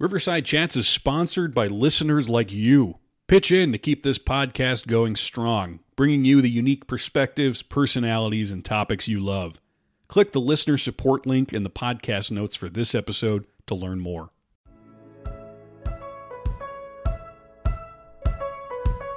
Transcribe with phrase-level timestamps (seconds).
[0.00, 2.98] Riverside Chats is sponsored by listeners like you.
[3.26, 8.64] Pitch in to keep this podcast going strong, bringing you the unique perspectives, personalities, and
[8.64, 9.60] topics you love.
[10.06, 14.30] Click the listener support link in the podcast notes for this episode to learn more.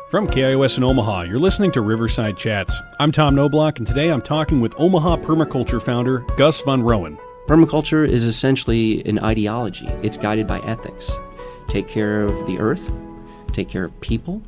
[0.10, 2.82] From KIOS in Omaha, you're listening to Riverside Chats.
[2.98, 7.20] I'm Tom Knoblauch, and today I'm talking with Omaha permaculture founder Gus Von Roen.
[7.48, 9.88] Permaculture is essentially an ideology.
[10.04, 11.12] It's guided by ethics.
[11.68, 12.92] Take care of the earth,
[13.52, 14.42] take care of people,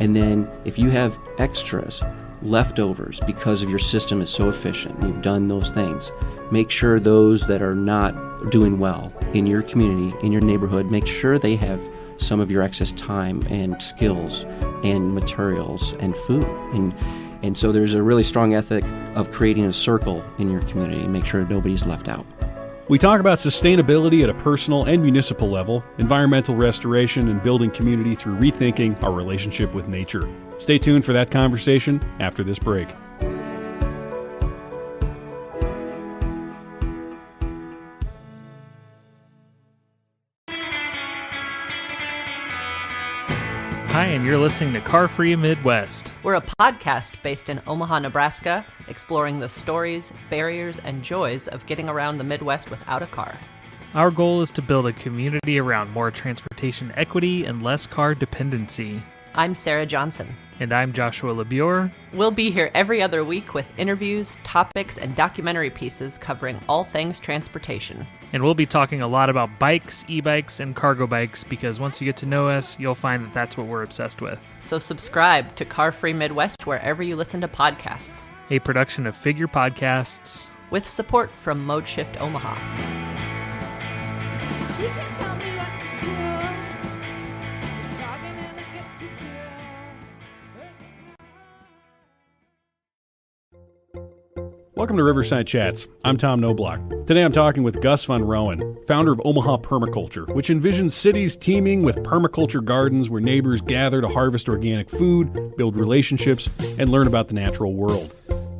[0.00, 2.02] and then if you have extras,
[2.42, 6.10] leftovers, because of your system is so efficient, you've done those things,
[6.50, 11.06] make sure those that are not doing well in your community, in your neighborhood, make
[11.06, 11.80] sure they have
[12.16, 14.44] some of your excess time and skills
[14.82, 16.46] and materials and food.
[16.74, 16.94] And
[17.44, 18.82] and so there's a really strong ethic
[19.14, 22.24] of creating a circle in your community and make sure nobody's left out.
[22.88, 28.14] We talk about sustainability at a personal and municipal level, environmental restoration, and building community
[28.14, 30.26] through rethinking our relationship with nature.
[30.58, 32.88] Stay tuned for that conversation after this break.
[43.94, 46.12] Hi, and you're listening to Car Free Midwest.
[46.24, 51.88] We're a podcast based in Omaha, Nebraska, exploring the stories, barriers, and joys of getting
[51.88, 53.38] around the Midwest without a car.
[53.94, 59.00] Our goal is to build a community around more transportation equity and less car dependency.
[59.36, 60.34] I'm Sarah Johnson.
[60.60, 61.90] And I'm Joshua LeBure.
[62.12, 67.18] We'll be here every other week with interviews, topics, and documentary pieces covering all things
[67.18, 68.06] transportation.
[68.32, 72.00] And we'll be talking a lot about bikes, e bikes, and cargo bikes because once
[72.00, 74.44] you get to know us, you'll find that that's what we're obsessed with.
[74.60, 78.26] So subscribe to Car Free Midwest wherever you listen to podcasts.
[78.50, 83.33] A production of Figure Podcasts with support from Mode Shift Omaha.
[94.84, 95.86] Welcome to Riverside Chats.
[96.04, 97.06] I'm Tom Knoblauch.
[97.06, 101.82] Today I'm talking with Gus Von Roen, founder of Omaha Permaculture, which envisions cities teeming
[101.82, 107.28] with permaculture gardens where neighbors gather to harvest organic food, build relationships, and learn about
[107.28, 108.14] the natural world.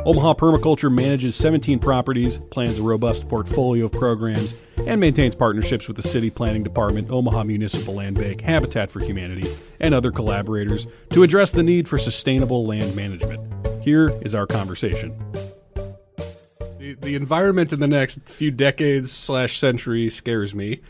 [0.07, 4.55] Omaha Permaculture manages 17 properties, plans a robust portfolio of programs,
[4.87, 9.55] and maintains partnerships with the City Planning Department, Omaha Municipal Land Bank, Habitat for Humanity,
[9.79, 13.43] and other collaborators to address the need for sustainable land management.
[13.85, 15.15] Here is our conversation
[16.93, 20.81] the, environment in the next few decades slash century scares me,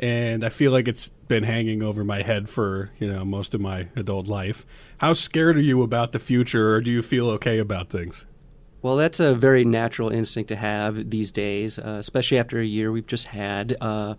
[0.00, 3.60] and I feel like it's been hanging over my head for you know most of
[3.60, 4.66] my adult life.
[4.98, 8.24] How scared are you about the future, or do you feel okay about things?
[8.82, 12.92] Well, that's a very natural instinct to have these days, uh, especially after a year
[12.92, 13.76] we've just had.
[13.80, 14.14] Uh,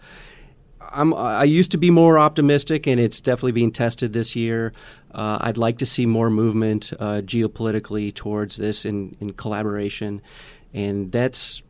[0.92, 4.74] I'm, I used to be more optimistic, and it's definitely being tested this year.
[5.14, 10.22] Uh, I'd like to see more movement uh, geopolitically towards this in, in collaboration.
[10.74, 11.64] And that's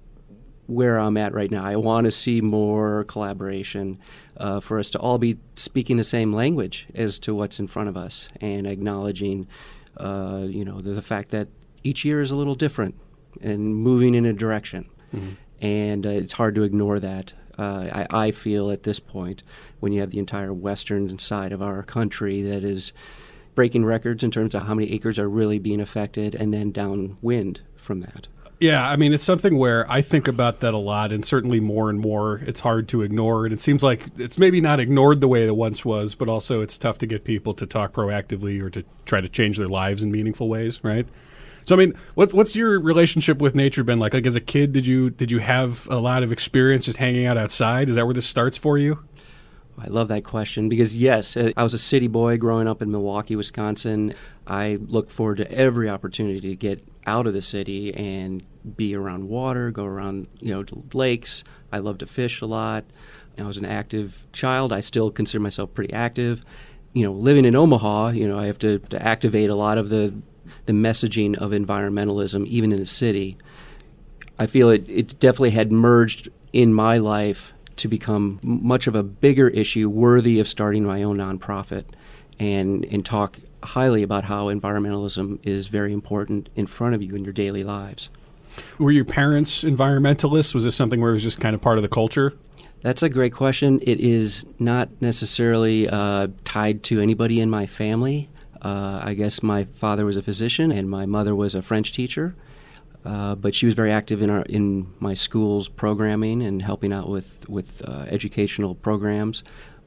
[0.68, 1.64] where I'm at right now.
[1.64, 4.00] I want to see more collaboration
[4.36, 7.90] uh, for us to all be speaking the same language as to what's in front
[7.90, 9.48] of us and acknowledging,
[9.96, 11.48] uh, you know, the, the, fact that
[11.84, 12.96] each year is a little different
[13.42, 14.90] and moving in a direction.
[15.16, 15.30] Mm-hmm.
[15.62, 17.34] And uh, it's hard to ignore that.
[17.58, 19.42] Uh, I, I feel at this point,
[19.80, 22.94] when you have the entire western side of our country that is
[23.56, 27.62] breaking records in terms of how many acres are really being affected, and then downwind
[27.76, 28.28] from that.
[28.60, 31.92] Yeah, I mean, it's something where I think about that a lot, and certainly more
[31.92, 33.46] and more, it's hard to ignore.
[33.46, 36.62] And it seems like it's maybe not ignored the way it once was, but also
[36.62, 40.02] it's tough to get people to talk proactively or to try to change their lives
[40.02, 41.06] in meaningful ways, right?
[41.66, 44.16] So, I mean, what, what's your relationship with nature been like?
[44.16, 47.28] Like as a kid, did you did you have a lot of experience just hanging
[47.28, 47.90] out outside?
[47.90, 49.04] Is that where this starts for you?
[49.78, 52.90] I love that question because, yes, uh, I was a city boy growing up in
[52.90, 54.16] Milwaukee, Wisconsin.
[54.48, 58.44] I look forward to every opportunity to get out of the city and
[58.76, 60.64] be around water, go around, you know,
[60.94, 61.44] lakes.
[61.72, 62.86] I love to fish a lot.
[63.38, 64.74] I was an active child.
[64.74, 66.44] I still consider myself pretty active.
[66.94, 69.90] You know, living in Omaha, you know, I have to, to activate a lot of
[69.90, 70.14] the,
[70.66, 73.38] the messaging of environmentalism, even in the city.
[74.40, 79.04] I feel it, it definitely had merged in my life to become much of a
[79.04, 81.86] bigger issue worthy of starting my own nonprofit
[82.40, 83.38] and, and talk
[83.68, 88.10] highly about how environmentalism is very important in front of you in your daily lives.
[88.80, 90.54] Were your parents environmentalists?
[90.54, 92.34] Was this something where it was just kind of part of the culture?
[92.82, 93.80] That's a great question.
[93.84, 98.30] It is not necessarily uh, tied to anybody in my family.
[98.62, 102.36] Uh, I guess my father was a physician and my mother was a French teacher.
[103.06, 107.08] Uh, but she was very active in our in my school's programming and helping out
[107.08, 109.44] with with uh, educational programs.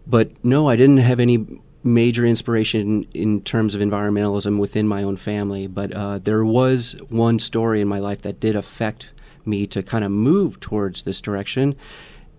[0.06, 5.16] But no, I didn't have any major inspiration in, terms of environmentalism within my own
[5.16, 5.66] family.
[5.66, 9.12] But uh, there was one story in my life that did affect
[9.46, 11.74] me to kind of move towards this direction.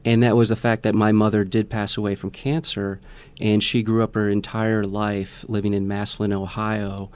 [0.06, 3.00] And that was the fact that my mother did pass away from cancer,
[3.40, 7.12] and she grew up her entire life living in Massillon, Ohio.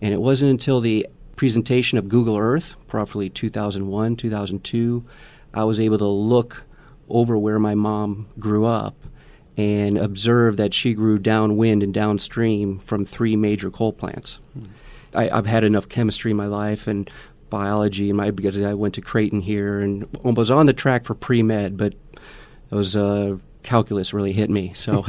[0.00, 1.06] And it wasn't until the
[1.36, 5.04] presentation of Google Earth, roughly 2001, 2002,
[5.52, 6.64] I was able to look
[7.08, 8.94] over where my mom grew up
[9.60, 14.38] and observe that she grew downwind and downstream from three major coal plants.
[15.14, 17.10] I, have had enough chemistry in my life and
[17.50, 21.14] biology in my because I went to Creighton here and was on the track for
[21.14, 21.94] pre med, but
[22.70, 24.72] it was uh, calculus really hit me.
[24.74, 25.04] So,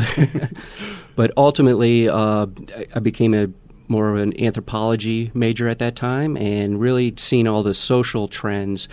[1.16, 2.48] but ultimately, uh,
[2.94, 3.48] I became a
[3.88, 8.90] more of an anthropology major at that time, and really seeing all the social trends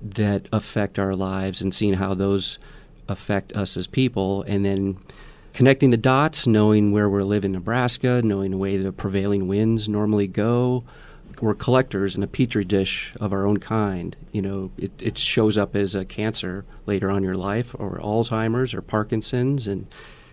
[0.00, 2.58] that affect our lives and seeing how those
[3.12, 4.98] affect us as people, and then
[5.52, 9.88] connecting the dots, knowing where we live in Nebraska, knowing the way the prevailing winds
[9.88, 10.84] normally go.
[11.40, 14.16] We're collectors in a petri dish of our own kind.
[14.32, 17.98] You know, it, it shows up as a cancer later on in your life, or
[17.98, 19.86] Alzheimer's, or Parkinson's, and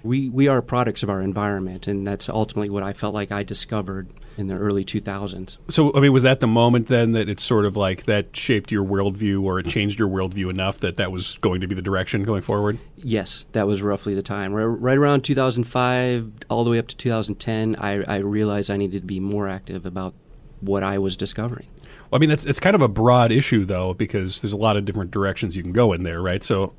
[0.04, 3.44] we, we are products of our environment, and that's ultimately what I felt like I
[3.44, 4.08] discovered
[4.38, 5.58] in the early 2000s.
[5.68, 8.72] So, I mean, was that the moment then that it's sort of like that shaped
[8.72, 11.82] your worldview or it changed your worldview enough that that was going to be the
[11.82, 12.80] direction going forward?
[12.96, 14.54] Yes, that was roughly the time.
[14.54, 19.08] Right around 2005, all the way up to 2010, I, I realized I needed to
[19.08, 20.14] be more active about
[20.62, 21.68] what I was discovering.
[22.10, 24.78] Well, I mean, that's it's kind of a broad issue though, because there's a lot
[24.78, 26.44] of different directions you can go in there, right?
[26.44, 26.74] So,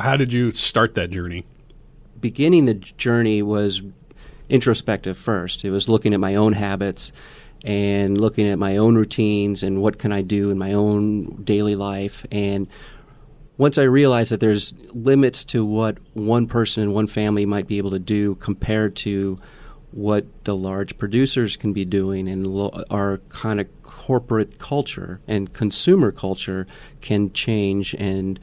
[0.00, 1.44] how did you start that journey?
[2.22, 3.82] Beginning the journey was
[4.48, 5.64] introspective first.
[5.64, 7.12] It was looking at my own habits
[7.64, 11.74] and looking at my own routines and what can I do in my own daily
[11.74, 12.24] life.
[12.32, 12.66] And
[13.58, 17.78] once I realized that there's limits to what one person and one family might be
[17.78, 19.38] able to do compared to
[19.90, 22.46] what the large producers can be doing and
[22.90, 26.66] our kind of corporate culture and consumer culture
[27.00, 28.40] can change and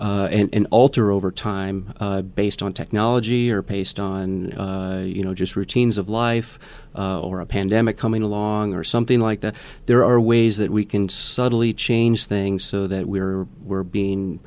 [0.00, 5.22] uh, and, and, alter over time uh, based on technology or based on uh, you
[5.22, 6.58] know just routines of life
[6.96, 9.54] uh, or a pandemic coming along or something like that.
[9.84, 14.40] There are ways that we can subtly change things so that we're we're being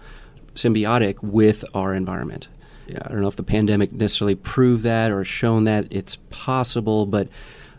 [0.56, 2.48] symbiotic with our environment.
[2.90, 7.28] I don't know if the pandemic necessarily proved that or shown that it's possible, but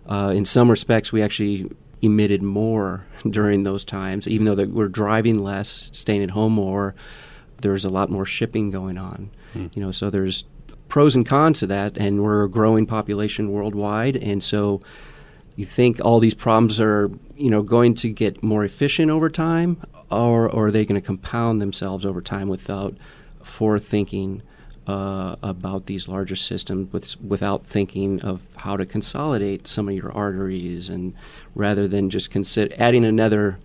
[0.06, 1.70] uh, in some respects, we actually
[2.02, 6.94] emitted more during those times, even though we're driving less, staying at home more
[7.62, 9.30] there's a lot more shipping going on.
[9.52, 9.66] Hmm.
[9.74, 10.44] You know, so there's
[10.88, 14.80] pros and cons to that, and we're a growing population worldwide, and so
[15.56, 19.80] you think all these problems are you know going to get more efficient over time,
[20.10, 22.96] or, or are they going to compound themselves over time without
[23.42, 24.42] forethinking?
[24.86, 30.12] Uh, about these larger systems with, without thinking of how to consolidate some of your
[30.12, 31.14] arteries and
[31.54, 33.58] rather than just consider adding another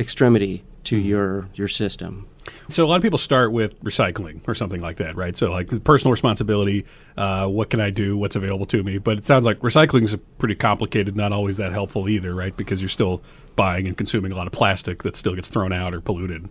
[0.00, 1.08] extremity to mm-hmm.
[1.08, 2.26] your your system.
[2.68, 5.36] So a lot of people start with recycling or something like that, right?
[5.36, 6.84] So like personal responsibility,
[7.16, 8.16] uh, what can I do?
[8.16, 8.98] What's available to me?
[8.98, 12.56] But it sounds like recycling is pretty complicated, not always that helpful either, right?
[12.56, 13.22] Because you're still
[13.56, 16.48] buying and consuming a lot of plastic that still gets thrown out or polluted.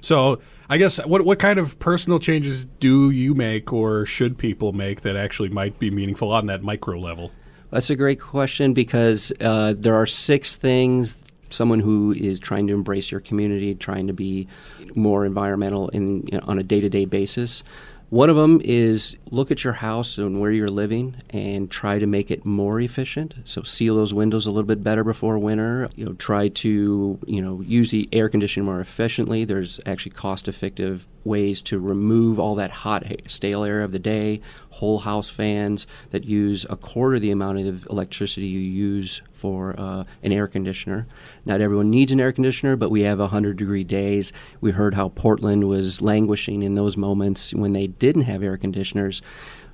[0.00, 4.72] So I guess what what kind of personal changes do you make or should people
[4.72, 7.32] make that actually might be meaningful on that micro level?
[7.70, 11.16] That's a great question because uh, there are six things
[11.50, 14.48] someone who is trying to embrace your community, trying to be
[14.94, 17.62] more environmental in, you know, on a day to day basis.
[18.10, 22.08] One of them is look at your house and where you're living and try to
[22.08, 23.34] make it more efficient.
[23.44, 25.88] So seal those windows a little bit better before winter.
[25.94, 29.44] You know, try to you know use the air conditioning more efficiently.
[29.44, 34.40] There's actually cost-effective ways to remove all that hot, stale air of the day.
[34.70, 40.04] Whole house fans that use a quarter the amount of electricity you use for uh,
[40.22, 41.06] an air conditioner.
[41.46, 44.32] Not everyone needs an air conditioner, but we have 100 degree days.
[44.60, 49.22] We heard how Portland was languishing in those moments when they didn't have air conditioners.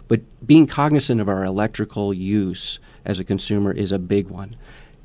[0.06, 4.56] But being cognizant of our electrical use as a consumer is a big one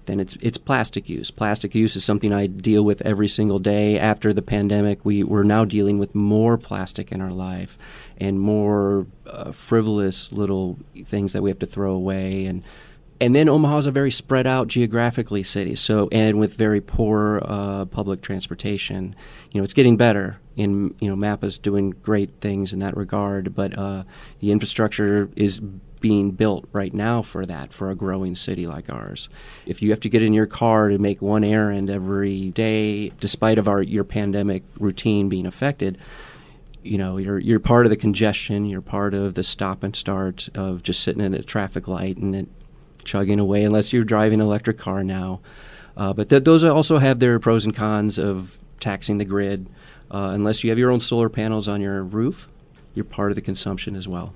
[0.06, 1.32] then it's it's plastic use.
[1.32, 4.00] Plastic use is something I deal with every single day.
[4.00, 7.77] After the pandemic, we we're now dealing with more plastic in our life
[8.18, 12.63] and more uh, frivolous little things that we have to throw away and
[13.22, 17.40] and then Omaha is a very spread out geographically city, so and with very poor
[17.46, 19.16] uh, public transportation.
[19.51, 20.40] You know, it's getting better.
[20.58, 24.04] In you know, MAPA's doing great things in that regard, but uh,
[24.40, 29.30] the infrastructure is being built right now for that for a growing city like ours.
[29.68, 33.60] If you have to get in your car to make one errand every day, despite
[33.60, 36.00] of our your pandemic routine being affected,
[36.82, 40.50] you know you're you're part of the congestion you're part of the stop and start
[40.56, 42.50] of just sitting at a traffic light and it
[43.03, 45.41] chugging away unless you're driving an electric car now.
[45.96, 49.67] Uh, but th- those also have their pros and cons of taxing the grid
[50.10, 52.50] uh, unless you have your own solar panels on your roof
[52.93, 54.34] you're part of the consumption as well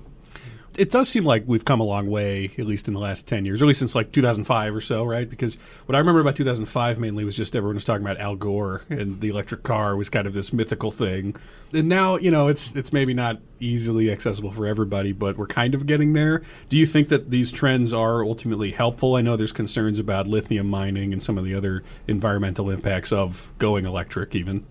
[0.78, 3.44] it does seem like we've come a long way, at least in the last 10
[3.44, 5.28] years, or at least since like 2005 or so, right?
[5.28, 5.56] Because
[5.86, 9.20] what I remember about 2005 mainly was just everyone was talking about Al Gore and
[9.20, 11.36] the electric car was kind of this mythical thing.
[11.72, 15.74] And now, you know, it's it's maybe not easily accessible for everybody, but we're kind
[15.74, 16.42] of getting there.
[16.68, 19.14] Do you think that these trends are ultimately helpful?
[19.14, 23.52] I know there's concerns about lithium mining and some of the other environmental impacts of
[23.58, 24.66] going electric even.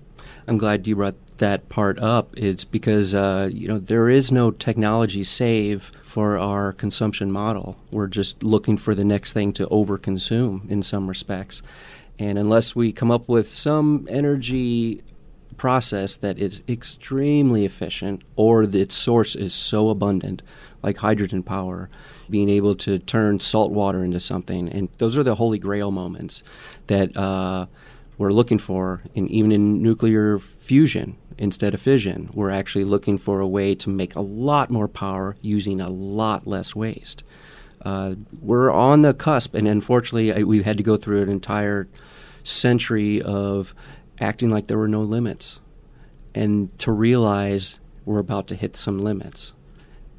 [0.47, 2.37] I'm glad you brought that part up.
[2.37, 7.77] It's because uh, you know there is no technology save for our consumption model.
[7.91, 11.61] We're just looking for the next thing to overconsume in some respects,
[12.17, 15.03] and unless we come up with some energy
[15.57, 20.41] process that is extremely efficient or its source is so abundant,
[20.83, 21.89] like hydrogen power,
[22.29, 26.43] being able to turn salt water into something, and those are the holy grail moments
[26.87, 27.15] that.
[27.15, 27.67] Uh,
[28.17, 33.39] we're looking for, and even in nuclear fusion instead of fission, we're actually looking for
[33.39, 37.23] a way to make a lot more power using a lot less waste.
[37.83, 41.87] Uh, we're on the cusp, and unfortunately, we've had to go through an entire
[42.43, 43.75] century of
[44.19, 45.59] acting like there were no limits,
[46.33, 49.53] and to realize we're about to hit some limits.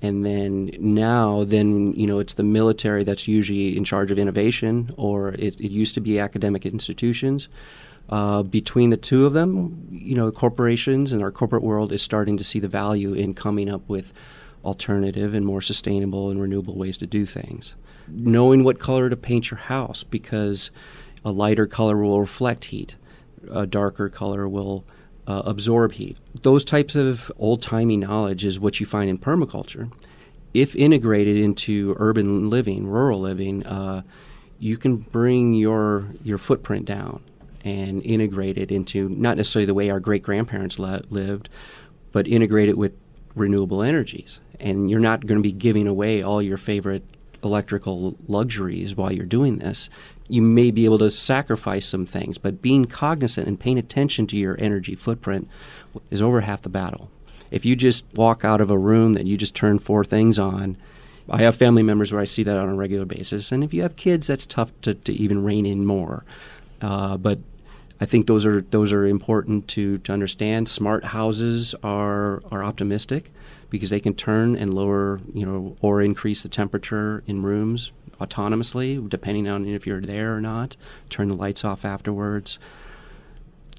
[0.03, 4.93] And then now, then you know, it's the military that's usually in charge of innovation,
[4.97, 7.49] or it, it used to be academic institutions.
[8.09, 12.37] Uh, between the two of them, you know, corporations and our corporate world is starting
[12.37, 14.13] to see the value in coming up with
[14.65, 17.75] alternative and more sustainable and renewable ways to do things.
[18.09, 20.71] Knowing what color to paint your house because
[21.25, 22.95] a lighter color will reflect heat,
[23.51, 24.85] a darker color will
[25.27, 26.17] uh, absorb heat.
[26.43, 29.93] Those types of old timey knowledge is what you find in permaculture.
[30.55, 34.03] If integrated into urban living, rural living, uh,
[34.59, 37.23] you can bring your your footprint down
[37.67, 41.49] and integrate it into not necessarily the way our great grandparents lived,
[42.13, 42.93] but integrate it with
[43.35, 44.39] renewable energies.
[44.61, 47.03] And you're not going to be giving away all your favorite
[47.43, 49.91] electrical luxuries while you're doing this.
[50.29, 54.37] You may be able to sacrifice some things, but being cognizant and paying attention to
[54.37, 55.49] your energy footprint
[56.09, 57.11] is over half the battle.
[57.51, 60.77] If you just walk out of a room that you just turn four things on,
[61.29, 63.51] I have family members where I see that on a regular basis.
[63.51, 66.25] And if you have kids, that's tough to, to even rein in more.
[66.81, 67.41] Uh, but
[68.01, 70.69] I think those are those are important to, to understand.
[70.69, 73.33] Smart houses are are optimistic
[73.71, 79.07] because they can turn and lower, you know, or increase the temperature in rooms autonomously,
[79.09, 80.77] depending on if you're there or not.
[81.11, 82.59] Turn the lights off afterwards.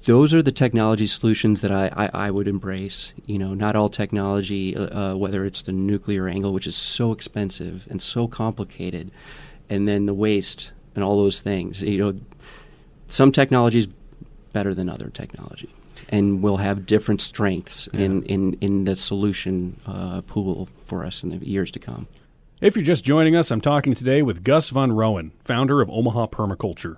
[0.04, 3.12] Those are the technology solutions that I, I, I would embrace.
[3.26, 7.12] You know, not all technology, uh, uh whether it's the nuclear angle, which is so
[7.12, 9.10] expensive and so complicated,
[9.68, 11.82] and then the waste and all those things.
[11.82, 12.20] You know,
[13.08, 13.88] some technologies
[14.52, 15.74] better than other technology
[16.08, 18.00] and will have different strengths yeah.
[18.00, 22.06] in, in, in the solution uh, pool for us in the years to come.
[22.60, 26.26] If you're just joining us, I'm talking today with Gus Von Roen, founder of Omaha
[26.28, 26.96] Permaculture.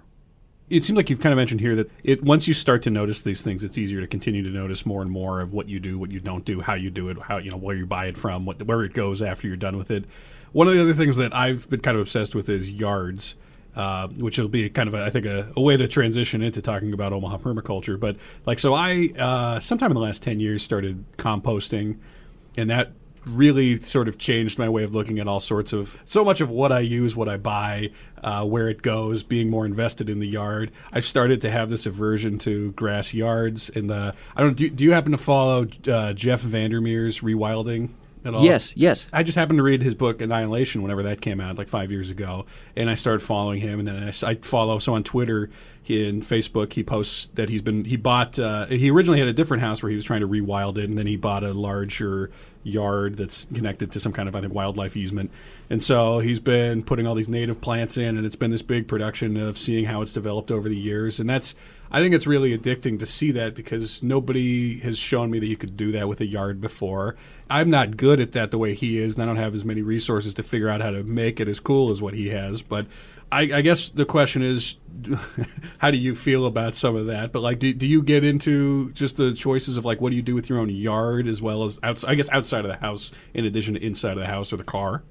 [0.71, 3.21] It seems like you've kind of mentioned here that it, once you start to notice
[3.21, 5.99] these things, it's easier to continue to notice more and more of what you do,
[5.99, 8.17] what you don't do, how you do it, how you know where you buy it
[8.17, 10.05] from, what, where it goes after you're done with it.
[10.53, 13.35] One of the other things that I've been kind of obsessed with is yards.
[13.77, 16.61] Uh, which will be kind of, a, I think, a, a, way to transition into
[16.61, 17.99] talking about Omaha permaculture.
[17.99, 21.99] But like, so I, uh, sometime in the last 10 years, started composting,
[22.59, 22.91] and that
[23.27, 26.51] really sort of changed my way of looking at all sorts of so much of
[26.51, 27.91] what I use, what I buy,
[28.23, 30.71] uh, where it goes, being more invested in the yard.
[30.93, 33.71] I've started to have this aversion to grass yards.
[33.71, 37.91] And the I don't do, do you happen to follow uh, Jeff VanderMeer's rewilding?
[38.25, 38.45] At all?
[38.45, 39.07] Yes, yes.
[39.13, 42.11] I just happened to read his book Annihilation whenever that came out, like five years
[42.11, 42.47] ago,
[42.77, 43.79] and I started following him.
[43.79, 45.51] And then I, I follow so on Twitter,
[45.83, 48.39] he, in Facebook, he posts that he's been he bought.
[48.39, 50.99] Uh, he originally had a different house where he was trying to rewild it, and
[50.99, 52.31] then he bought a larger
[52.63, 55.31] yard that's connected to some kind of I think wildlife easement.
[55.69, 58.89] And so he's been putting all these native plants in, and it's been this big
[58.89, 61.21] production of seeing how it's developed over the years.
[61.21, 61.55] And that's
[61.93, 65.57] I think it's really addicting to see that because nobody has shown me that you
[65.57, 67.17] could do that with a yard before.
[67.49, 69.83] I'm not good at that the way he is, and I don't have as many
[69.83, 72.63] resources to figure out how to make it as cool as what he has.
[72.63, 72.87] But
[73.33, 74.77] I, I guess the question is,
[75.79, 77.33] how do you feel about some of that?
[77.33, 80.23] But like, do, do you get into just the choices of like, what do you
[80.23, 82.11] do with your own yard as well as outside?
[82.11, 84.65] I guess outside of the house, in addition to inside of the house or the
[84.65, 85.03] car.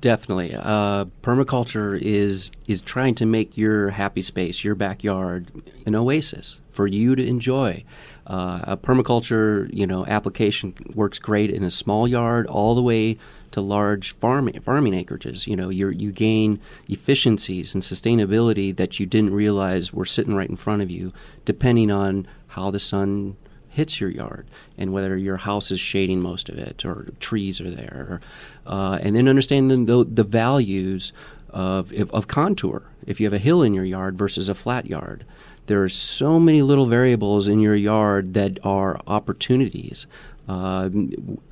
[0.00, 5.50] Definitely, uh, permaculture is is trying to make your happy space, your backyard,
[5.86, 7.84] an oasis for you to enjoy.
[8.26, 13.16] Uh, a permaculture, you know, application works great in a small yard, all the way
[13.54, 15.46] to large farming farming acreages.
[15.46, 16.58] You know, you you gain
[16.88, 21.12] efficiencies and sustainability that you didn't realize were sitting right in front of you,
[21.44, 23.36] depending on how the sun
[23.68, 27.70] hits your yard and whether your house is shading most of it or trees are
[27.70, 28.20] there,
[28.66, 31.12] uh, and then understanding the, the values
[31.50, 32.90] of, of contour.
[33.06, 35.24] If you have a hill in your yard versus a flat yard,
[35.66, 40.06] there are so many little variables in your yard that are opportunities.
[40.46, 40.90] Uh,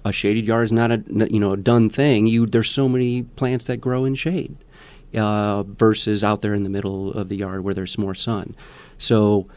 [0.05, 2.27] a shaded yard is not a you know a done thing.
[2.27, 4.57] You there's so many plants that grow in shade
[5.17, 8.55] uh, versus out there in the middle of the yard where there's more sun.
[8.99, 9.49] So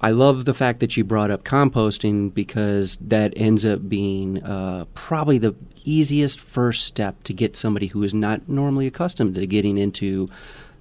[0.00, 4.84] I love the fact that you brought up composting because that ends up being uh,
[4.94, 9.78] probably the easiest first step to get somebody who is not normally accustomed to getting
[9.78, 10.28] into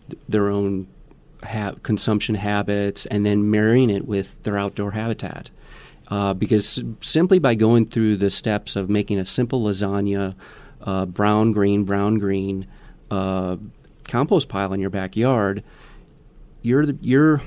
[0.10, 0.88] th- their own
[1.44, 5.50] ha- consumption habits and then marrying it with their outdoor habitat.
[6.14, 10.36] Uh, because simply by going through the steps of making a simple lasagna,
[10.84, 12.68] uh, brown, green, brown, green,
[13.10, 13.58] uh,
[14.08, 15.64] compost pile in your backyard,
[16.62, 17.42] you're you're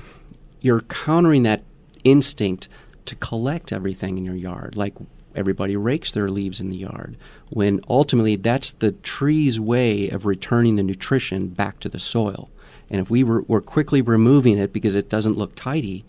[0.61, 1.63] you're countering that
[2.03, 2.69] instinct
[3.05, 4.95] to collect everything in your yard, like
[5.37, 7.17] everybody rakes their leaves in the yard.
[7.51, 12.51] When ultimately that's the tree's way of returning the nutrition back to the soil.
[12.91, 16.05] And if we were, were quickly removing it because it doesn't look tidy,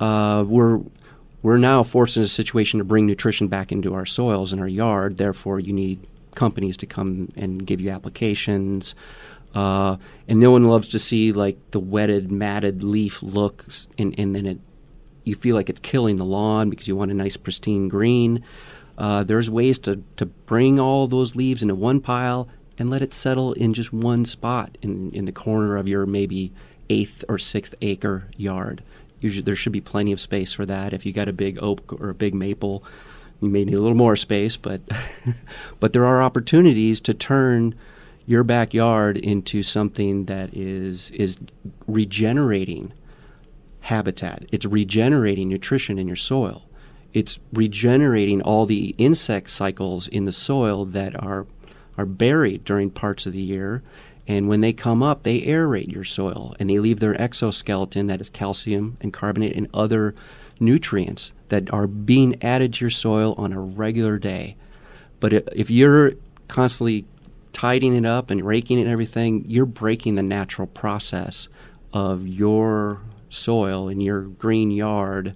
[0.00, 0.80] uh, we're
[1.42, 4.68] we're now forced in a situation to bring nutrition back into our soils and our
[4.68, 5.16] yard.
[5.16, 8.94] Therefore, you need companies to come and give you applications.
[9.54, 9.96] Uh,
[10.28, 14.46] and no one loves to see like the wetted, matted leaf looks, and, and then
[14.46, 14.60] it
[15.24, 18.42] you feel like it's killing the lawn because you want a nice pristine green.
[18.96, 23.14] Uh, there's ways to, to bring all those leaves into one pile and let it
[23.14, 26.52] settle in just one spot in, in the corner of your maybe
[26.88, 28.82] eighth or sixth acre yard.
[29.20, 30.92] Usually there should be plenty of space for that.
[30.92, 32.82] If you got a big oak or a big maple,
[33.40, 34.80] you may need a little more space, but
[35.80, 37.74] but there are opportunities to turn
[38.26, 41.38] your backyard into something that is is
[41.86, 42.92] regenerating
[43.82, 44.44] habitat.
[44.52, 46.62] It's regenerating nutrition in your soil.
[47.12, 51.46] It's regenerating all the insect cycles in the soil that are
[51.98, 53.82] are buried during parts of the year.
[54.30, 58.20] And when they come up, they aerate your soil and they leave their exoskeleton that
[58.20, 60.14] is calcium and carbonate and other
[60.60, 64.54] nutrients that are being added to your soil on a regular day.
[65.18, 66.12] But if you're
[66.46, 67.06] constantly
[67.52, 71.48] tidying it up and raking it and everything, you're breaking the natural process
[71.92, 75.34] of your soil in your green yard,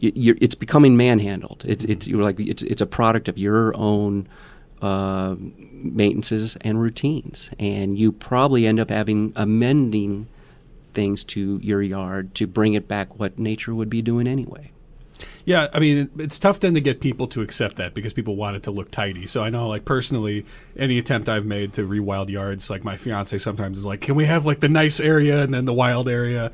[0.00, 1.64] it's becoming manhandled.
[1.66, 4.28] It's it's you're like it's it's a product of your own
[4.82, 10.28] uh, maintenances and routines, and you probably end up having amending
[10.94, 14.72] things to your yard to bring it back what nature would be doing anyway.
[15.44, 18.56] Yeah, I mean, it's tough then to get people to accept that because people want
[18.56, 19.26] it to look tidy.
[19.26, 20.44] So I know, like personally,
[20.76, 24.26] any attempt I've made to rewild yards, like my fiance sometimes is like, "Can we
[24.26, 26.52] have like the nice area and then the wild area?"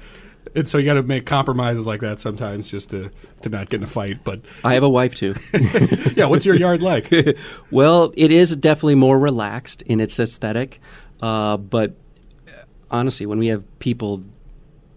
[0.55, 3.11] And so you got to make compromises like that sometimes just to,
[3.43, 4.25] to not get in a fight.
[4.25, 5.35] But I have a wife too.
[6.17, 7.13] yeah, what's your yard like?
[7.71, 10.81] well, it is definitely more relaxed in its aesthetic,
[11.21, 11.95] uh, but
[12.91, 14.23] honestly, when we have people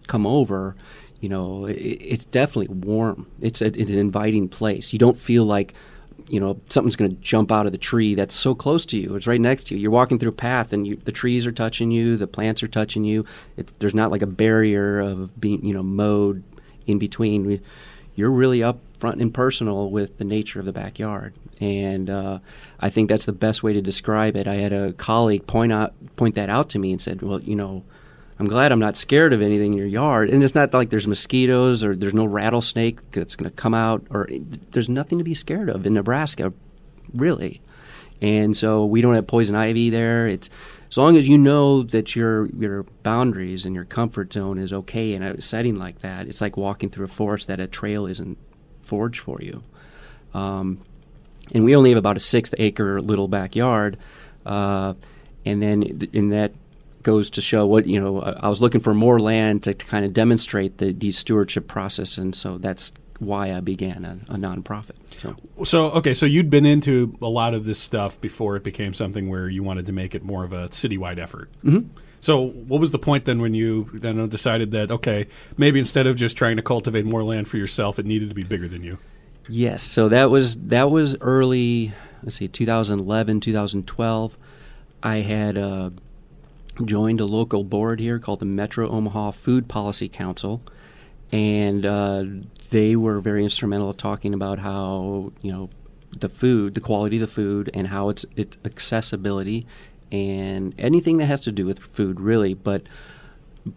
[0.08, 0.76] come over,
[1.20, 3.28] you know, it, it's definitely warm.
[3.42, 4.94] It's, a, it's an inviting place.
[4.94, 5.74] You don't feel like
[6.30, 9.16] you know something's going to jump out of the tree that's so close to you.
[9.16, 9.82] It's right next to you.
[9.82, 12.68] You're walking through a path, and you, the trees are touching you, the plants are
[12.68, 13.26] touching you.
[13.56, 16.44] It's, there's not like a barrier of being you know mowed
[16.86, 17.62] in between.
[18.16, 22.40] You're really up front and personal with the nature of the backyard, and uh,
[22.80, 24.48] I think that's the best way to describe it.
[24.48, 27.56] I had a colleague point out point that out to me and said, "Well, you
[27.56, 27.84] know."
[28.40, 30.30] I'm glad I'm not scared of anything in your yard.
[30.30, 34.06] And it's not like there's mosquitoes or there's no rattlesnake that's going to come out,
[34.10, 34.30] or
[34.72, 36.54] there's nothing to be scared of in Nebraska,
[37.14, 37.62] really.
[38.22, 40.28] And so we don't have poison ivy there.
[40.28, 40.50] It's
[40.90, 45.14] as long as you know that your your boundaries and your comfort zone is okay
[45.14, 46.28] in a setting like that.
[46.28, 48.38] It's like walking through a forest that a trail isn't
[48.82, 49.64] forged for you.
[50.34, 50.80] Um,
[51.54, 53.98] and we only have about a sixth acre little backyard,
[54.46, 54.94] uh,
[55.46, 56.54] and then in that
[57.08, 58.20] goes to show what you know.
[58.20, 62.18] I was looking for more land to, to kind of demonstrate the, the stewardship process,
[62.18, 64.98] and so that's why I began a, a nonprofit.
[65.18, 65.36] So.
[65.64, 69.30] so, okay, so you'd been into a lot of this stuff before it became something
[69.30, 71.50] where you wanted to make it more of a citywide effort.
[71.64, 71.88] Mm-hmm.
[72.20, 76.18] So, what was the point then when you then decided that okay, maybe instead of
[76.18, 78.98] just trying to cultivate more land for yourself, it needed to be bigger than you?
[79.48, 79.82] Yes.
[79.82, 81.94] So that was that was early.
[82.22, 84.38] Let's see, 2011, 2012.
[85.04, 85.92] I had uh,
[86.86, 90.62] joined a local board here called the Metro Omaha Food Policy Council.
[91.32, 92.24] and uh,
[92.70, 95.70] they were very instrumental of talking about how you know
[96.18, 99.66] the food, the quality of the food, and how it's its accessibility,
[100.12, 102.54] and anything that has to do with food, really.
[102.54, 102.84] But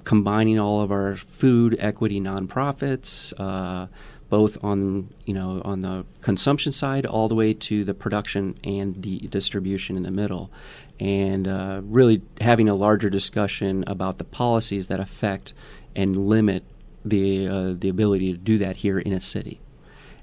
[0.05, 3.89] combining all of our food equity nonprofits, uh,
[4.31, 9.03] both on you know on the consumption side, all the way to the production and
[9.03, 10.51] the distribution in the middle,
[10.99, 15.53] and uh, really having a larger discussion about the policies that affect
[15.95, 16.65] and limit
[17.05, 19.61] the uh, the ability to do that here in a city.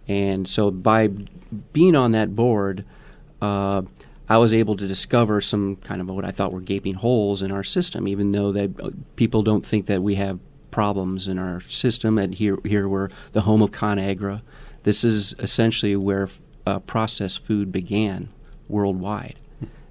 [0.07, 1.09] And so by
[1.73, 2.85] being on that board,
[3.41, 3.81] uh,
[4.29, 7.51] I was able to discover some kind of what I thought were gaping holes in
[7.51, 10.39] our system, even though that uh, people don't think that we have
[10.77, 12.19] problems in our system.
[12.19, 14.43] And here, here we're the home of ConAgra.
[14.83, 16.29] This is essentially where
[16.67, 18.29] uh, processed food began
[18.67, 19.37] worldwide.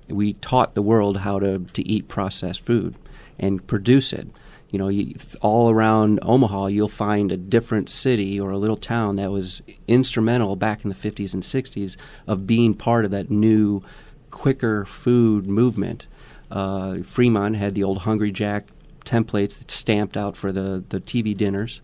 [0.07, 2.95] We taught the world how to, to eat processed food
[3.37, 4.29] and produce it
[4.71, 9.17] you know, you, all around Omaha, you'll find a different city or a little town
[9.17, 11.97] that was instrumental back in the 50s and 60s
[12.29, 13.83] of being part of that new,
[14.31, 16.07] quicker food movement.
[16.49, 18.67] Uh, Fremont had the old Hungry Jack
[19.07, 21.81] templates that stamped out for the, the TV dinners.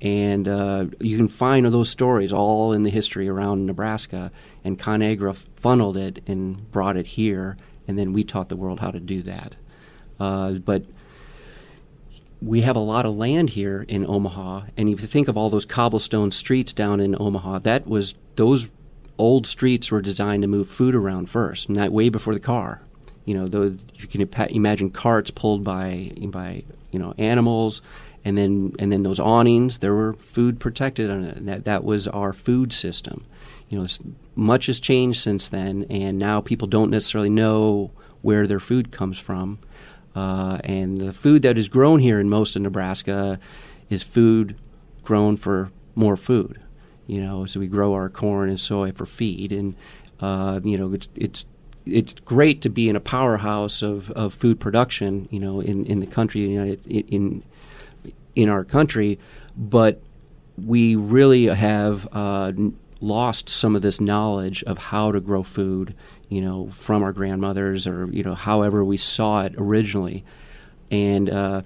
[0.00, 4.32] And uh, you can find those stories all in the history around Nebraska.
[4.64, 8.90] And ConAgra funneled it and brought it here, and then we taught the world how
[8.90, 9.56] to do that.
[10.18, 10.84] Uh, but
[12.42, 15.50] we have a lot of land here in Omaha, and if you think of all
[15.50, 18.68] those cobblestone streets down in Omaha, that was those
[19.18, 22.82] old streets were designed to move food around first, not way before the car.
[23.26, 26.62] You know, those, you can imagine carts pulled by by
[26.92, 27.82] you know animals,
[28.24, 29.78] and then and then those awnings.
[29.78, 31.44] There were food protected on it.
[31.44, 33.24] That that was our food system.
[33.68, 33.86] You know,
[34.36, 37.90] much has changed since then, and now people don't necessarily know
[38.22, 39.58] where their food comes from.
[40.14, 43.38] Uh, and the food that is grown here in most of Nebraska
[43.90, 44.56] is food
[45.02, 46.60] grown for more food.
[47.06, 49.74] You know, so we grow our corn and soy for feed, and
[50.20, 51.44] uh, you know, it's it's
[51.86, 55.28] it's great to be in a powerhouse of, of food production.
[55.30, 57.42] You know, in, in the country, in
[58.34, 59.18] in our country,
[59.56, 60.02] but
[60.56, 62.52] we really have uh,
[63.00, 65.94] lost some of this knowledge of how to grow food
[66.28, 70.24] you know, from our grandmothers or, you know, however we saw it originally.
[70.90, 71.62] And uh,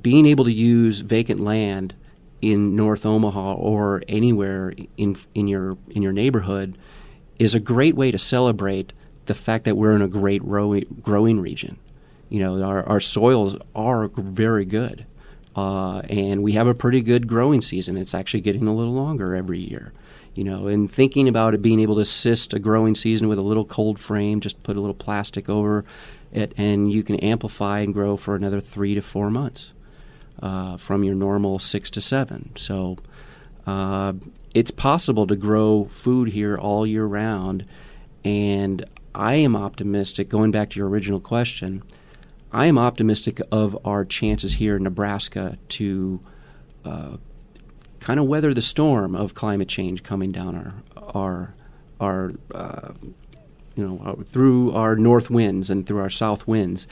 [0.00, 1.94] being able to use vacant land
[2.40, 6.78] in North Omaha or anywhere in, in, your, in your neighborhood
[7.38, 8.92] is a great way to celebrate
[9.26, 11.78] the fact that we're in a great growing, region.
[12.28, 15.06] You know, our, our soils are very good.
[15.54, 17.98] Uh, and we have a pretty good growing season.
[17.98, 19.92] It's actually getting a little longer every year
[20.34, 23.42] you know, and thinking about it being able to assist a growing season with a
[23.42, 25.84] little cold frame, just put a little plastic over
[26.32, 29.72] it, and you can amplify and grow for another three to four months
[30.40, 32.52] uh, from your normal six to seven.
[32.56, 32.96] So
[33.66, 34.14] uh,
[34.54, 37.66] it's possible to grow food here all year round,
[38.24, 40.28] and I am optimistic.
[40.28, 41.82] Going back to your original question,
[42.50, 46.20] I am optimistic of our chances here in Nebraska to
[46.84, 47.16] uh,
[48.00, 50.74] kind of weather the storm of climate change coming down our
[51.14, 51.54] our
[52.00, 52.92] our uh,
[53.76, 56.86] you know through our north winds and through our south winds.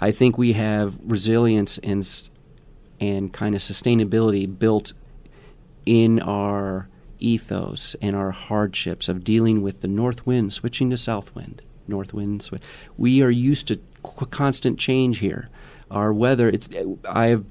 [0.00, 2.28] I think we have resilience and
[3.00, 4.92] and kind of sustainability built
[5.86, 6.88] in our
[7.26, 12.12] ethos and our hardships of dealing with the north wind switching to south wind north
[12.12, 12.54] wind sw-
[12.96, 13.80] we are used to
[14.30, 15.48] constant change here
[15.90, 16.68] our weather it's
[17.08, 17.44] i've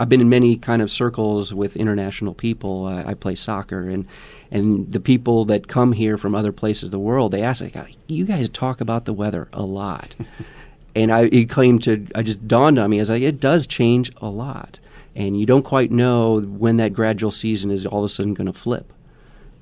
[0.00, 2.86] I've been in many kind of circles with international people.
[2.86, 4.06] Uh, I play soccer, and
[4.50, 7.96] and the people that come here from other places of the world, they ask, like,
[8.06, 10.16] "You guys talk about the weather a lot,"
[10.96, 12.06] and I it claimed to.
[12.14, 14.80] I just dawned on me as like it does change a lot,
[15.14, 18.46] and you don't quite know when that gradual season is all of a sudden going
[18.46, 18.94] to flip,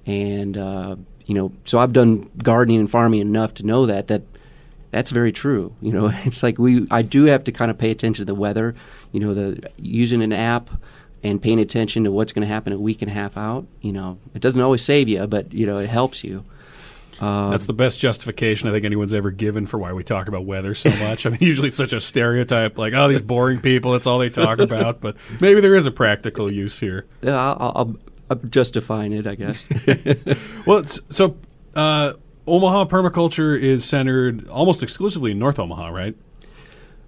[0.08, 1.52] and uh, you know.
[1.66, 4.22] So I've done gardening and farming enough to know that that
[4.90, 5.74] that's very true.
[5.82, 8.34] You know, it's like we I do have to kind of pay attention to the
[8.34, 8.74] weather.
[9.12, 10.70] You know, the using an app
[11.22, 13.66] and paying attention to what's going to happen a week and a half out.
[13.80, 16.44] You know, it doesn't always save you, but you know, it helps you.
[17.20, 20.44] Uh, That's the best justification I think anyone's ever given for why we talk about
[20.44, 21.26] weather so much.
[21.26, 24.30] I mean, usually it's such a stereotype, like, oh, these boring people, that's all they
[24.30, 25.00] talk about.
[25.00, 27.06] But maybe there is a practical use here.
[27.22, 27.96] Yeah, I'll, I'll,
[28.30, 29.66] I'm justifying it, I guess.
[30.66, 31.36] well, so
[31.74, 32.12] uh,
[32.46, 36.16] Omaha permaculture is centered almost exclusively in North Omaha, right?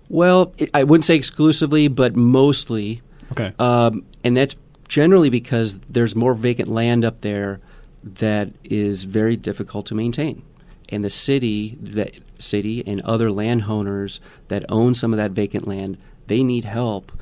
[0.09, 3.03] Well, it, I wouldn't say exclusively, but mostly.
[3.33, 3.53] Okay.
[3.59, 4.57] Um, and that's
[4.89, 7.61] generally because there's more vacant land up there
[8.03, 10.43] that is very difficult to maintain.
[10.89, 15.99] And the city, that city and other landowners that own some of that vacant land,
[16.27, 17.13] they need help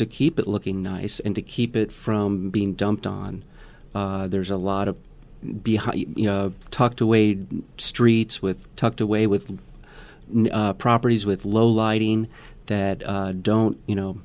[0.00, 3.44] to keep it looking nice and to keep it from being dumped on.
[3.94, 4.96] Uh, there's a lot of
[5.62, 7.38] behind, you know, tucked away
[7.78, 9.58] streets with tucked away with
[10.50, 12.28] uh, properties with low lighting
[12.66, 14.20] that uh, don't, you know,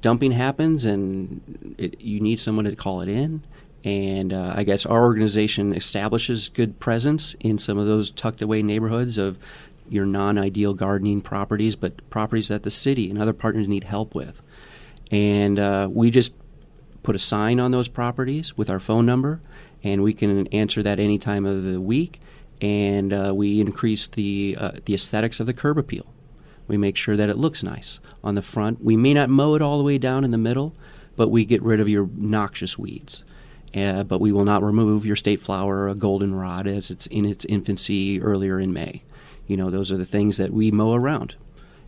[0.00, 3.42] dumping happens and it, you need someone to call it in.
[3.84, 8.62] And uh, I guess our organization establishes good presence in some of those tucked away
[8.62, 9.38] neighborhoods of
[9.88, 14.14] your non ideal gardening properties, but properties that the city and other partners need help
[14.14, 14.42] with.
[15.10, 16.32] And uh, we just
[17.02, 19.40] put a sign on those properties with our phone number,
[19.82, 22.20] and we can answer that any time of the week.
[22.60, 26.12] And uh, we increase the uh, the aesthetics of the curb appeal.
[26.68, 28.84] We make sure that it looks nice on the front.
[28.84, 30.74] We may not mow it all the way down in the middle,
[31.16, 33.24] but we get rid of your noxious weeds.
[33.74, 37.44] Uh, but we will not remove your state flower or goldenrod as it's in its
[37.46, 39.02] infancy earlier in May.
[39.46, 41.34] You know, those are the things that we mow around.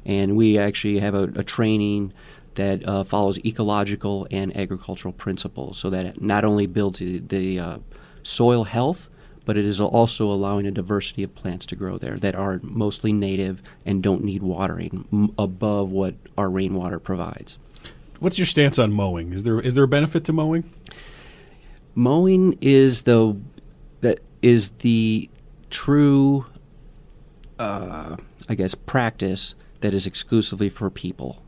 [0.04, 2.12] And we actually have a, a training
[2.54, 7.58] that uh, follows ecological and agricultural principles so that it not only builds the, the
[7.58, 7.78] uh,
[8.22, 9.08] soil health,
[9.44, 13.12] but it is also allowing a diversity of plants to grow there that are mostly
[13.12, 17.58] native and don't need watering m- above what our rainwater provides.
[18.20, 19.32] What's your stance on mowing?
[19.32, 20.70] Is there is there a benefit to mowing?
[21.96, 23.36] Mowing is the
[24.00, 25.28] that is the
[25.70, 26.46] true
[27.58, 28.16] uh,
[28.48, 31.42] I guess, practice that is exclusively for people.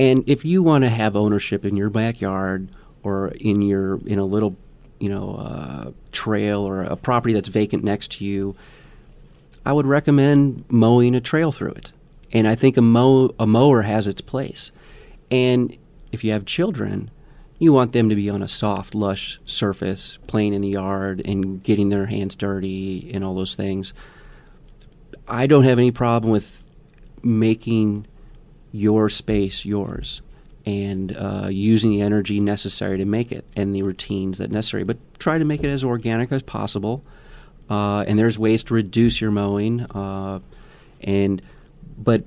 [0.00, 2.70] And if you want to have ownership in your backyard
[3.02, 4.56] or in your in a little,
[4.98, 8.56] you know, uh, trail or a property that's vacant next to you,
[9.66, 11.92] I would recommend mowing a trail through it.
[12.32, 14.72] And I think a mow a mower has its place.
[15.30, 15.76] And
[16.12, 17.10] if you have children,
[17.58, 21.62] you want them to be on a soft, lush surface, playing in the yard and
[21.62, 23.92] getting their hands dirty and all those things.
[25.28, 26.64] I don't have any problem with
[27.22, 28.06] making
[28.72, 30.22] your space yours
[30.66, 34.84] and uh, using the energy necessary to make it and the routines that necessary.
[34.84, 37.02] But try to make it as organic as possible.
[37.68, 39.82] Uh, and there's ways to reduce your mowing.
[39.82, 40.40] Uh,
[41.00, 41.40] and
[41.96, 42.24] but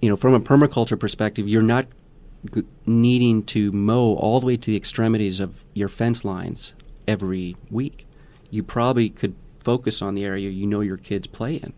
[0.00, 1.86] you know, from a permaculture perspective, you're not
[2.52, 6.74] g- needing to mow all the way to the extremities of your fence lines
[7.06, 8.06] every week.
[8.50, 11.72] You probably could focus on the area you know your kids play in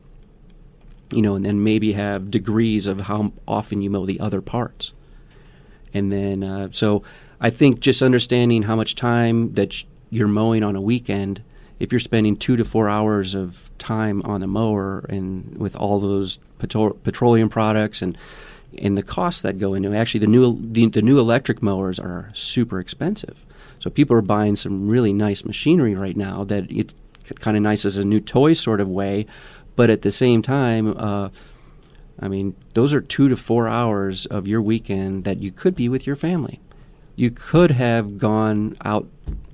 [1.10, 4.92] you know, and then maybe have degrees of how often you mow the other parts.
[5.94, 7.02] And then, uh, so
[7.40, 11.42] I think just understanding how much time that you're mowing on a weekend,
[11.78, 16.00] if you're spending two to four hours of time on a mower and with all
[16.00, 18.16] those petro- petroleum products and
[18.76, 21.98] and the costs that go into it, actually the new the, the new electric mowers
[21.98, 23.44] are super expensive.
[23.78, 26.94] So people are buying some really nice machinery right now that it's
[27.38, 29.26] kind of nice as a new toy sort of way
[29.78, 31.28] but at the same time, uh,
[32.18, 35.88] I mean, those are two to four hours of your weekend that you could be
[35.88, 36.58] with your family.
[37.14, 39.06] You could have gone out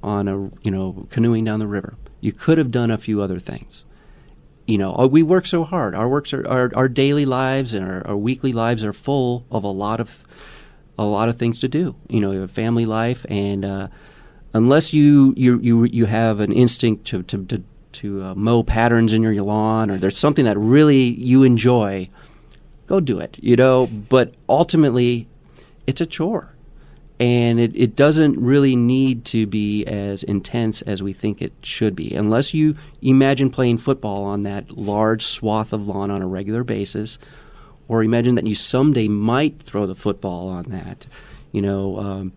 [0.02, 1.96] on a, you know, canoeing down the river.
[2.22, 3.84] You could have done a few other things.
[4.66, 5.94] You know, uh, we work so hard.
[5.94, 9.62] Our works are our, our daily lives and our, our weekly lives are full of
[9.62, 10.24] a lot of
[10.98, 11.96] a lot of things to do.
[12.08, 13.88] You know, family life, and uh,
[14.54, 17.62] unless you, you you you have an instinct to, to, to
[17.94, 22.08] to uh, mow patterns in your lawn or there's something that really you enjoy,
[22.86, 23.86] go do it, you know.
[23.86, 25.26] But ultimately,
[25.86, 26.50] it's a chore.
[27.20, 31.94] And it, it doesn't really need to be as intense as we think it should
[31.94, 32.14] be.
[32.14, 37.18] Unless you imagine playing football on that large swath of lawn on a regular basis,
[37.86, 41.06] or imagine that you someday might throw the football on that.
[41.52, 42.32] You know, um,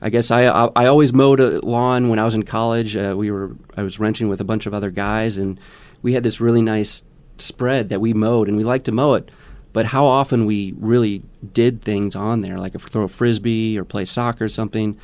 [0.00, 2.96] I guess I, I, I always mowed a lawn when I was in college.
[2.96, 5.58] Uh, we were I was renting with a bunch of other guys, and
[6.02, 7.02] we had this really nice
[7.38, 9.30] spread that we mowed, and we liked to mow it.
[9.72, 14.04] But how often we really did things on there, like throw a frisbee or play
[14.04, 14.98] soccer or something,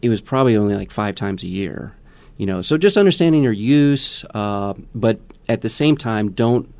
[0.00, 1.94] it was probably only like five times a year.
[2.36, 6.72] You know, so just understanding your use, uh, but at the same time, don't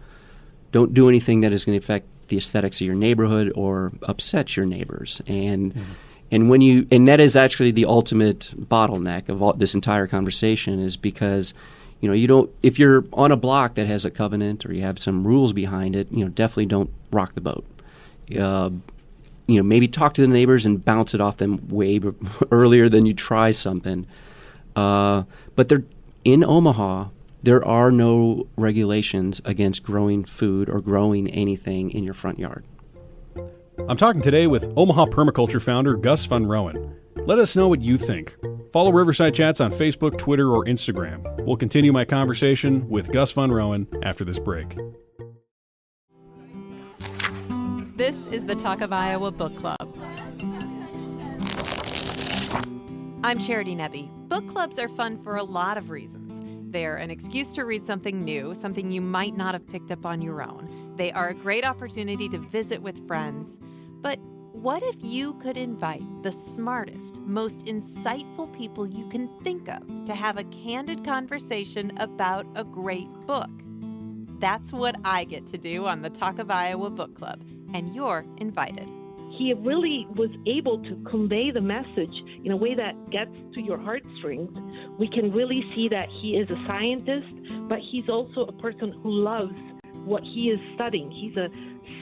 [0.70, 4.54] don't do anything that is going to affect the aesthetics of your neighborhood or upset
[4.54, 5.22] your neighbors.
[5.26, 5.92] And mm-hmm
[6.30, 10.78] and when you and that is actually the ultimate bottleneck of all, this entire conversation
[10.78, 11.54] is because
[12.00, 14.82] you know you don't if you're on a block that has a covenant or you
[14.82, 17.64] have some rules behind it you know definitely don't rock the boat.
[18.38, 18.70] Uh,
[19.46, 22.00] you know maybe talk to the neighbors and bounce it off them way
[22.50, 24.06] earlier than you try something.
[24.76, 25.22] Uh,
[25.56, 25.84] but they're
[26.24, 27.08] in omaha
[27.42, 32.64] there are no regulations against growing food or growing anything in your front yard
[33.86, 36.94] I'm talking today with Omaha Permaculture founder Gus Von Roen.
[37.26, 38.36] Let us know what you think.
[38.72, 41.24] Follow Riverside Chats on Facebook, Twitter, or Instagram.
[41.44, 44.76] We'll continue my conversation with Gus Von Roen after this break.
[47.96, 49.96] This is the Talk of Iowa Book Club.
[53.24, 54.08] I'm Charity Nebbe.
[54.28, 56.42] Book clubs are fun for a lot of reasons.
[56.70, 60.20] They're an excuse to read something new, something you might not have picked up on
[60.20, 60.88] your own.
[60.98, 63.61] They are a great opportunity to visit with friends.
[64.02, 64.18] But
[64.50, 70.14] what if you could invite the smartest, most insightful people you can think of to
[70.16, 73.48] have a candid conversation about a great book?
[74.40, 78.24] That's what I get to do on the Talk of Iowa Book Club, and you're
[78.38, 78.88] invited.
[79.30, 83.78] He really was able to convey the message in a way that gets to your
[83.78, 84.58] heartstrings.
[84.98, 87.28] We can really see that he is a scientist,
[87.68, 89.54] but he's also a person who loves
[90.04, 91.11] what he is studying.
[91.11, 91.50] He's a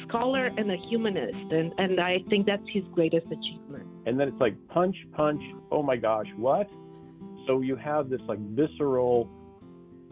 [0.06, 3.86] scholar and a humanist, and, and I think that's his greatest achievement.
[4.06, 6.70] And then it's like punch, punch, oh my gosh, what?
[7.46, 9.28] So you have this like visceral,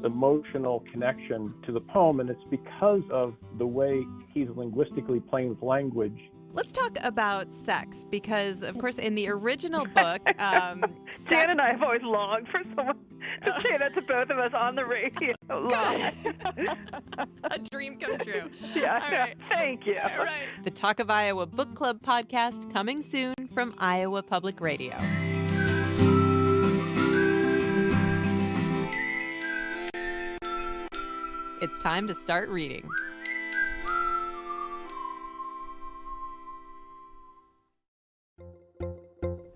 [0.04, 5.62] emotional connection to the poem, and it's because of the way he's linguistically playing with
[5.62, 6.18] language
[6.54, 10.84] Let's talk about sex because, of course, in the original book, um,
[11.28, 12.96] Dan and I have always longed for someone
[13.44, 15.34] to say that to both of us on the radio.
[15.50, 18.48] a dream come true.
[18.72, 19.34] Yeah, All right.
[19.48, 19.98] thank you.
[19.98, 20.46] All right.
[20.62, 24.94] The Talk of Iowa Book Club podcast coming soon from Iowa Public Radio.
[31.62, 32.86] It's time to start reading.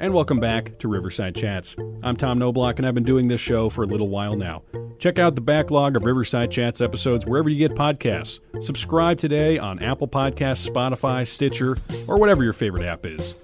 [0.01, 1.75] And welcome back to Riverside Chats.
[2.05, 4.63] I'm Tom Knoblauch, and I've been doing this show for a little while now.
[5.01, 8.39] Check out the backlog of Riverside Chats episodes wherever you get podcasts.
[8.63, 13.35] Subscribe today on Apple Podcasts, Spotify, Stitcher, or whatever your favorite app is.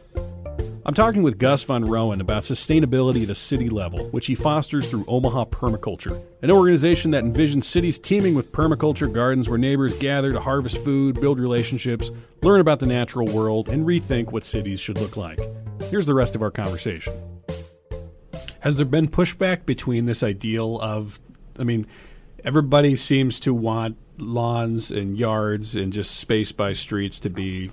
[0.87, 4.87] I'm talking with Gus Von Roen about sustainability at a city level, which he fosters
[4.87, 10.31] through Omaha Permaculture, an organization that envisions cities teeming with permaculture gardens where neighbors gather
[10.31, 12.11] to harvest food, build relationships,
[12.43, 15.41] learn about the natural world, and rethink what cities should look like.
[15.85, 17.15] Here's the rest of our conversation.
[18.61, 21.19] Has there been pushback between this ideal of,
[21.59, 21.87] I mean,
[22.45, 27.73] everybody seems to want lawns and yards and just space by streets to be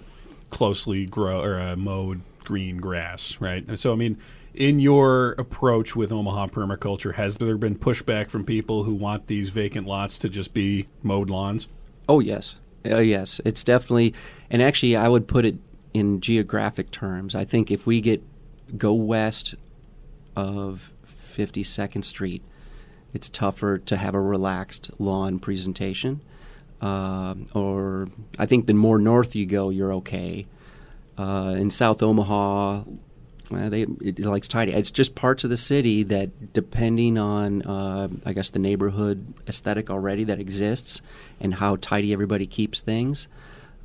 [0.49, 3.77] closely grow or uh, mowed green grass, right?
[3.79, 4.17] So, I mean,
[4.53, 9.49] in your approach with Omaha permaculture, has there been pushback from people who want these
[9.49, 11.67] vacant lots to just be mowed lawns?
[12.09, 14.13] Oh yes, uh, yes, it's definitely,
[14.49, 15.55] and actually, I would put it
[15.93, 18.23] in geographic terms, I think if we get
[18.77, 19.55] go west
[20.35, 20.93] of
[21.35, 22.43] 52nd Street,
[23.13, 26.21] it's tougher to have a relaxed lawn presentation.
[26.81, 28.07] Uh, or
[28.39, 30.47] I think the more north you go, you're okay.
[31.17, 32.83] Uh, in South Omaha,
[33.51, 34.71] well, they it, it likes tidy.
[34.71, 39.89] It's just parts of the city that, depending on, uh, I guess, the neighborhood aesthetic
[39.89, 41.01] already that exists
[41.39, 43.27] and how tidy everybody keeps things,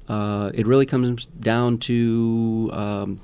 [0.09, 3.21] uh, it really comes down to um,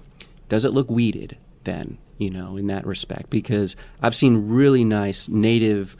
[0.48, 3.30] does it look weeded then, you know, in that respect?
[3.30, 5.96] Because I've seen really nice native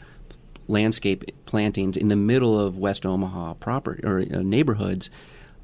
[0.67, 5.09] landscape plantings in the middle of West Omaha property or uh, neighborhoods,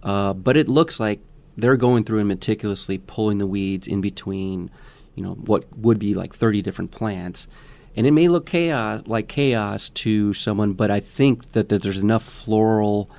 [0.04, 1.19] uh, but it looks like
[1.60, 4.69] they're going through and meticulously pulling the weeds in between,
[5.15, 7.48] you know, what would be like 30 different plants.
[7.95, 12.00] And it may look chaos like chaos to someone, but I think that, that there's
[12.00, 13.10] enough floral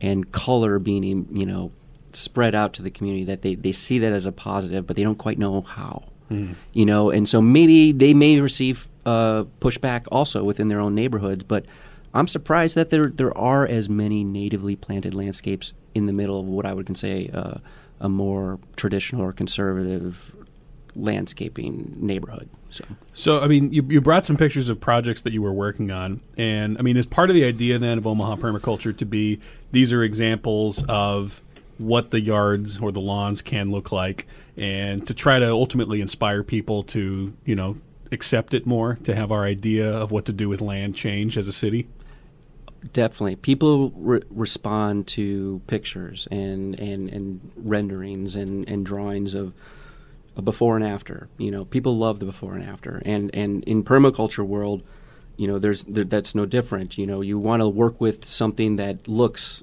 [0.00, 1.72] and color being you know
[2.12, 5.02] spread out to the community that they, they see that as a positive but they
[5.02, 6.54] don't quite know how mm.
[6.72, 11.44] you know and so maybe they may receive uh, pushback also within their own neighborhoods
[11.44, 11.64] but
[12.12, 16.46] I'm surprised that there there are as many natively planted landscapes in the middle of
[16.46, 17.58] what I would consider uh,
[18.00, 20.34] a more traditional or conservative
[20.94, 22.48] landscaping neighborhood.
[22.70, 25.90] So, so I mean, you, you brought some pictures of projects that you were working
[25.90, 29.40] on, and I mean, is part of the idea then of Omaha permaculture to be
[29.72, 31.40] these are examples of
[31.78, 36.42] what the yards or the lawns can look like, and to try to ultimately inspire
[36.42, 37.76] people to you know
[38.12, 41.48] accept it more, to have our idea of what to do with land change as
[41.48, 41.88] a city.
[42.92, 49.52] Definitely, people re- respond to pictures and, and, and renderings and, and drawings of
[50.36, 51.28] a before and after.
[51.38, 54.82] You know, people love the before and after, and and in permaculture world,
[55.36, 56.98] you know, there's there, that's no different.
[56.98, 59.62] You know, you want to work with something that looks.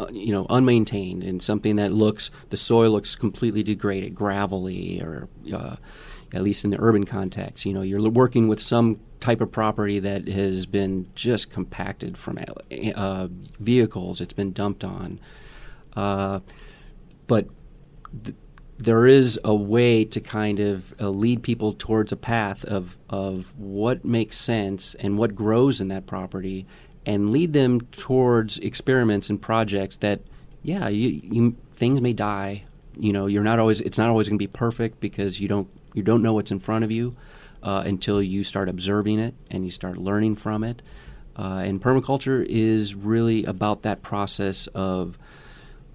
[0.00, 5.28] Uh, you know, unmaintained and something that looks the soil looks completely degraded, gravelly, or
[5.52, 5.74] uh,
[6.32, 7.66] at least in the urban context.
[7.66, 12.38] You know, you're working with some type of property that has been just compacted from
[12.94, 14.20] uh, vehicles.
[14.20, 15.20] It's been dumped on,
[15.96, 16.40] uh,
[17.26, 17.48] but
[18.24, 18.36] th-
[18.78, 23.52] there is a way to kind of uh, lead people towards a path of, of
[23.58, 26.64] what makes sense and what grows in that property
[27.04, 30.20] and lead them towards experiments and projects that
[30.62, 32.64] yeah you, you, things may die
[32.96, 35.68] you know you're not always it's not always going to be perfect because you don't
[35.94, 37.16] you don't know what's in front of you
[37.62, 40.82] uh, until you start observing it and you start learning from it.
[41.36, 45.18] Uh, and permaculture is really about that process of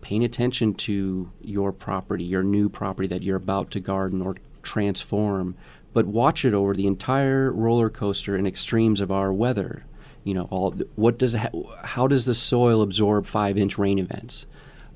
[0.01, 5.55] paying attention to your property, your new property that you're about to garden or transform,
[5.93, 9.85] but watch it over the entire roller coaster and extremes of our weather.
[10.23, 11.35] You know, all what does
[11.83, 14.45] how does the soil absorb five inch rain events?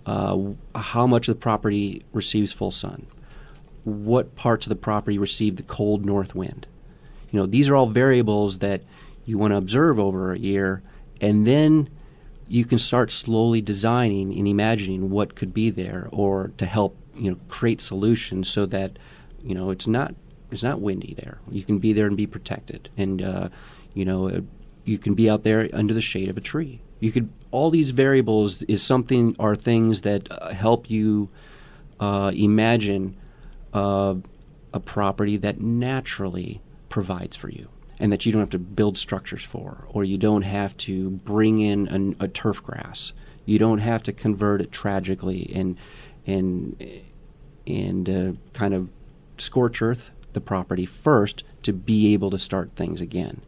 [0.06, 3.08] Uh, how much of the property receives full sun?
[3.88, 6.68] What parts of the property receive the cold north wind?
[7.32, 8.82] You know, these are all variables that
[9.24, 10.84] you want to observe over a year,
[11.22, 11.90] and then
[12.50, 17.32] you can start slowly designing and imagining what could be there, or to help you
[17.32, 19.00] know create solutions so that
[19.42, 20.16] you know it's not
[20.52, 21.40] it's not windy there.
[21.50, 23.48] You can be there and be protected, and uh,
[23.94, 24.44] you know
[24.84, 26.82] you can be out there under the shade of a tree.
[27.00, 31.30] You could all these variables is something are things that uh, help you
[32.02, 33.16] uh, imagine
[33.78, 34.16] uh,
[34.74, 37.70] a property that naturally provides for you
[38.00, 41.60] and that you don't have to build structures for or you don't have to bring
[41.60, 43.14] in an, a turf grass
[43.46, 45.78] you don't have to convert it tragically and
[46.26, 46.84] and
[47.66, 48.90] and uh, kind of
[49.38, 53.42] scorch earth the property first to be able to start things again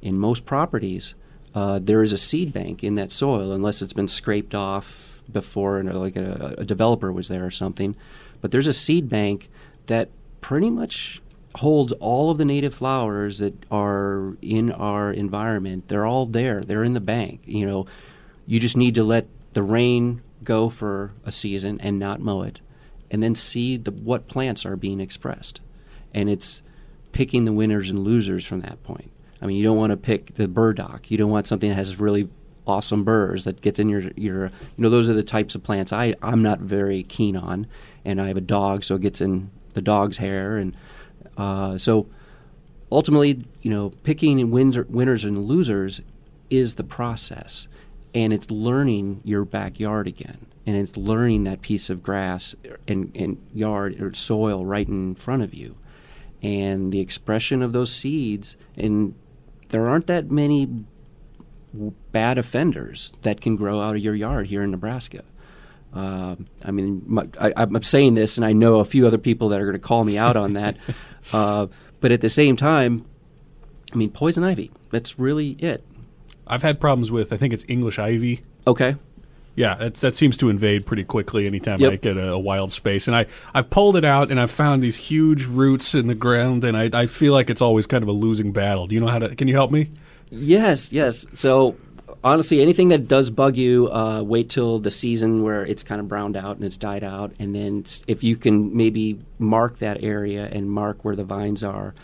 [0.00, 1.14] in most properties
[1.54, 5.78] uh, there is a seed bank in that soil, unless it's been scraped off before,
[5.78, 7.94] and like a, a developer was there or something.
[8.42, 9.48] But there's a seed bank
[9.86, 10.10] that
[10.42, 11.22] pretty much
[11.56, 15.88] holds all of the native flowers that are in our environment.
[15.88, 16.60] They're all there.
[16.60, 17.40] They're in the bank.
[17.46, 17.86] You know,
[18.46, 22.60] you just need to let the rain go for a season and not mow it,
[23.10, 25.60] and then see the, what plants are being expressed.
[26.12, 26.62] And it's
[27.12, 29.10] picking the winners and losers from that point.
[29.40, 31.10] I mean, you don't want to pick the burdock.
[31.10, 32.28] You don't want something that has really
[32.66, 34.46] awesome burrs that gets in your your.
[34.46, 37.66] You know, those are the types of plants I I'm not very keen on,
[38.04, 40.76] and I have a dog, so it gets in the dog's hair, and
[41.36, 42.08] uh, so
[42.90, 46.00] ultimately, you know, picking wins, winners and losers
[46.50, 47.68] is the process,
[48.14, 52.54] and it's learning your backyard again, and it's learning that piece of grass
[52.86, 55.76] and, and yard or soil right in front of you,
[56.42, 59.14] and the expression of those seeds and
[59.72, 60.68] there aren't that many
[62.12, 65.24] bad offenders that can grow out of your yard here in Nebraska.
[65.94, 69.50] Uh, I mean, my, I, am saying this, and I know a few other people
[69.50, 70.76] that are going to call me out on that.
[71.32, 71.66] uh,
[72.00, 73.04] but at the same time,
[73.92, 74.70] I mean, poison ivy.
[74.90, 75.84] That's really it.
[76.46, 77.32] I've had problems with.
[77.32, 78.42] I think it's English ivy.
[78.66, 78.96] Okay.
[79.54, 81.92] Yeah, that seems to invade pretty quickly anytime yep.
[81.92, 83.06] I get a, a, wild space.
[83.06, 86.64] And I, I've pulled it out and I've found these huge roots in the ground,
[86.64, 88.86] and I, I feel like it's always kind of a losing battle.
[88.86, 89.36] Do you know how to?
[89.36, 89.90] Can you help me?
[90.30, 91.26] Yes, yes.
[91.34, 91.76] So
[92.24, 96.08] honestly, anything that does bug you, uh, wait till the season where it's kind of
[96.08, 100.48] browned out and it's died out, and then if you can maybe mark that area
[100.50, 101.94] and mark where the vines are.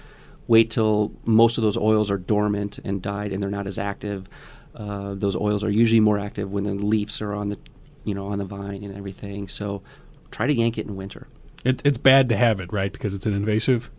[0.47, 4.27] Wait till most of those oils are dormant and died and they're not as active.
[4.75, 7.59] Uh, those oils are usually more active when the leaves are on the,
[8.05, 9.47] you know, on the vine and everything.
[9.47, 9.83] So
[10.31, 11.27] try to yank it in winter.
[11.64, 12.91] It, it's bad to have it, right?
[12.91, 13.91] Because it's an invasive.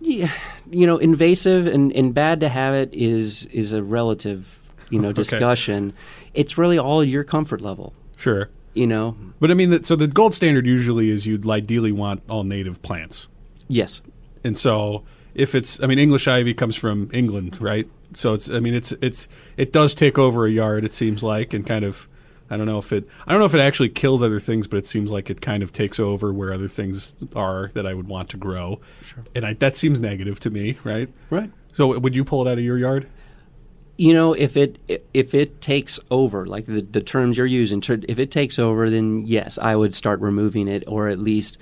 [0.00, 0.32] Yeah,
[0.70, 4.59] you know, invasive and, and bad to have it is is a relative,
[4.90, 5.14] you know, okay.
[5.14, 5.94] discussion.
[6.34, 7.94] It's really all your comfort level.
[8.16, 8.50] Sure.
[8.74, 12.44] You know, but I mean, so the gold standard usually is you'd ideally want all
[12.44, 13.28] native plants.
[13.66, 14.00] Yes.
[14.44, 17.88] And so if it's, I mean, English ivy comes from England, right?
[18.14, 21.52] so it's I mean it's it's it does take over a yard it seems like
[21.52, 22.08] and kind of
[22.48, 24.78] I don't know if it I don't know if it actually kills other things but
[24.78, 28.08] it seems like it kind of takes over where other things are that I would
[28.08, 28.80] want to grow.
[29.02, 29.24] Sure.
[29.34, 31.08] And I, that seems negative to me, right?
[31.30, 31.50] Right.
[31.74, 33.08] So would you pull it out of your yard?
[34.00, 34.78] You know, if it
[35.12, 39.26] if it takes over, like the, the terms you're using, if it takes over, then
[39.26, 41.58] yes, I would start removing it, or at least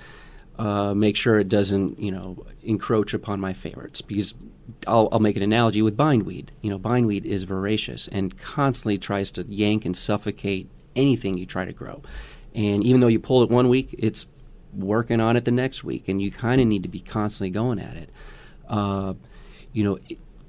[0.57, 4.01] uh, make sure it doesn't, you know, encroach upon my favorites.
[4.01, 4.35] Because
[4.87, 6.53] I'll, I'll, make an analogy with bindweed.
[6.61, 11.65] You know, bindweed is voracious and constantly tries to yank and suffocate anything you try
[11.65, 12.01] to grow.
[12.55, 14.27] And even though you pull it one week, it's
[14.73, 17.79] working on it the next week, and you kind of need to be constantly going
[17.79, 18.09] at it.
[18.69, 19.15] Uh,
[19.73, 19.99] you know,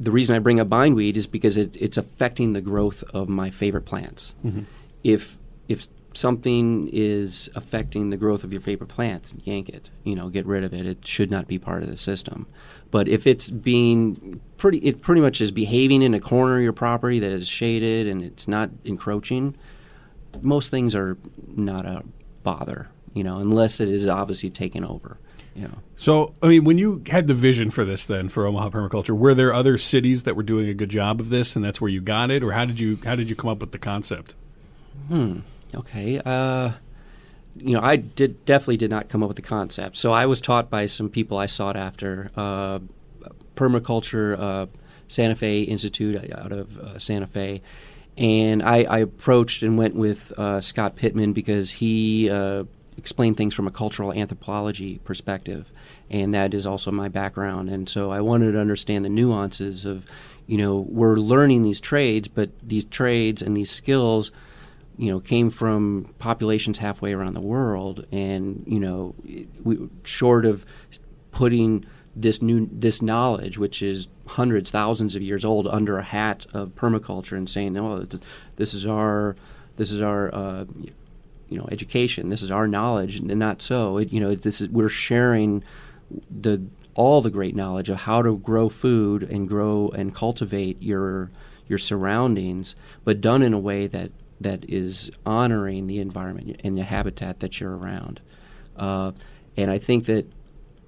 [0.01, 3.51] the reason I bring up bindweed is because it, it's affecting the growth of my
[3.51, 4.35] favorite plants.
[4.45, 4.63] Mm-hmm.
[5.05, 5.39] If
[5.69, 9.91] if something is affecting the growth of your favorite plants, yank it.
[10.03, 10.87] You know, get rid of it.
[10.87, 12.49] It should not be part of the system.
[12.91, 16.73] But if it's being pretty, it pretty much is behaving in a corner of your
[16.73, 19.57] property that is shaded and it's not encroaching.
[20.41, 22.03] Most things are not a
[22.43, 22.89] bother.
[23.13, 25.19] You know, unless it is obviously taken over.
[25.61, 25.79] You know.
[25.97, 29.35] So, I mean, when you had the vision for this, then for Omaha permaculture, were
[29.35, 32.01] there other cities that were doing a good job of this, and that's where you
[32.01, 34.35] got it, or how did you how did you come up with the concept?
[35.09, 35.41] Hmm.
[35.75, 36.21] Okay.
[36.25, 36.73] Uh,
[37.57, 39.99] you know, I did definitely did not come up with the concept.
[39.99, 42.31] So I was taught by some people I sought after.
[42.35, 42.79] Uh,
[43.55, 44.67] permaculture uh,
[45.09, 47.61] Santa Fe Institute out of uh, Santa Fe.
[48.17, 52.29] And I, I, approached and went with uh, Scott Pittman because he
[53.01, 55.73] explained things from a cultural anthropology perspective,
[56.09, 57.69] and that is also my background.
[57.69, 60.07] And so I wanted to understand the nuances of,
[60.47, 64.31] you know, we're learning these trades, but these trades and these skills–
[65.01, 69.15] you know, came from populations halfway around the world, and you know,
[69.65, 70.67] we, short of
[71.31, 76.45] putting this new this knowledge, which is hundreds, thousands of years old, under a hat
[76.53, 78.07] of permaculture, and saying, "Oh,
[78.57, 79.37] this is our
[79.77, 80.67] this is our uh,
[81.51, 83.99] you know education, this is our knowledge," and not so.
[83.99, 85.63] It, you know, this is we're sharing
[86.31, 86.63] the
[86.95, 91.31] all the great knowledge of how to grow food and grow and cultivate your
[91.69, 92.75] your surroundings,
[93.05, 97.61] but done in a way that that is honoring the environment and the habitat that
[97.61, 98.21] you're around.
[98.77, 99.13] Uh,
[99.57, 100.27] and I think that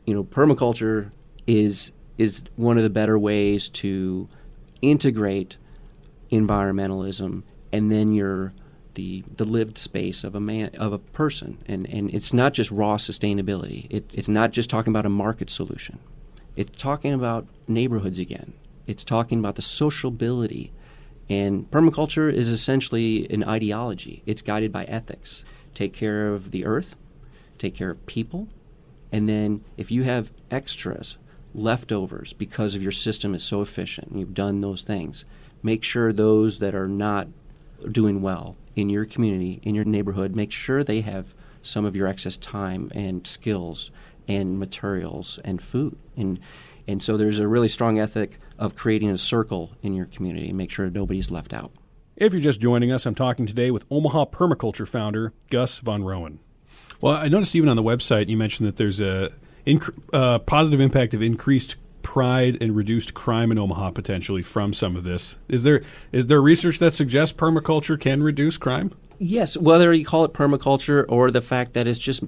[0.06, 1.10] you know permaculture
[1.46, 4.28] is is one of the better ways to
[4.80, 5.56] integrate
[6.30, 7.42] environmentalism
[7.72, 8.52] and then your
[8.95, 11.59] the the lived space of a man of a person.
[11.66, 13.86] And and it's not just raw sustainability.
[13.90, 15.99] It, it's not just talking about a market solution.
[16.57, 18.55] It's talking about neighborhoods again.
[18.86, 20.72] It's talking about the sociability.
[21.28, 24.22] And permaculture is essentially an ideology.
[24.26, 25.45] It's guided by ethics.
[25.72, 26.97] Take care of the earth,
[27.57, 28.49] take care of people,
[29.12, 31.18] and then if you have extras,
[31.55, 35.24] leftovers, because of your system is so efficient and you've done those things,
[35.62, 37.28] make sure those that are not
[37.90, 42.07] doing well in your community, in your neighborhood, make sure they have some of your
[42.07, 43.91] excess time and skills
[44.29, 45.97] and materials and food.
[46.16, 46.39] And
[46.87, 50.59] and so there's a really strong ethic of creating a circle in your community and
[50.59, 51.70] make sure nobody's left out.
[52.16, 56.39] If you're just joining us, I'm talking today with Omaha Permaculture founder Gus Von Roen.
[57.01, 59.33] Well, I noticed even on the website you mentioned that there's a
[59.66, 64.96] inc- uh, positive impact of increased pride and reduced crime in Omaha potentially from some
[64.96, 65.38] of this.
[65.48, 68.92] Is there is there research that suggests permaculture can reduce crime?
[69.18, 72.24] Yes, whether you call it permaculture or the fact that it's just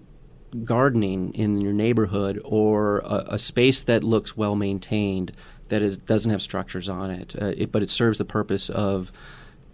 [0.62, 5.32] gardening in your neighborhood or a, a space that looks well maintained
[5.68, 9.10] that is, doesn't have structures on it, uh, it, but it serves the purpose of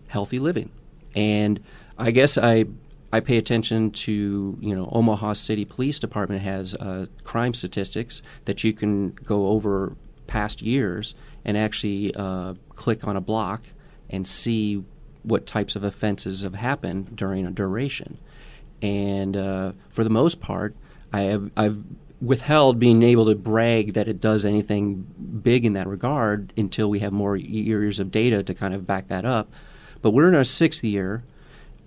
[0.08, 0.70] healthy living.
[1.14, 1.60] And
[1.98, 2.64] I guess I
[3.12, 8.64] I pay attention to you know Omaha City Police Department has uh, crime statistics that
[8.64, 9.96] you can go over
[10.26, 13.64] past years and actually uh, click on a block
[14.08, 14.84] and see
[15.22, 18.18] what types of offenses have happened during a duration
[18.82, 20.74] and uh, for the most part,
[21.12, 21.82] I have I've
[22.20, 25.06] withheld being able to brag that it does anything
[25.42, 29.08] big in that regard until we have more years of data to kind of back
[29.08, 29.50] that up.
[30.02, 31.24] But we're in our sixth year,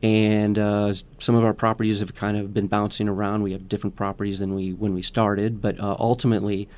[0.03, 3.41] and uh, some of our properties have kind of been bouncing around.
[3.41, 6.69] We have different properties than we when we started, but uh, ultimately.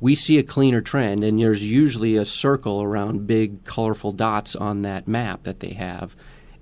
[0.00, 4.82] We see a cleaner trend, and there's usually a circle around big, colorful dots on
[4.82, 6.16] that map that they have,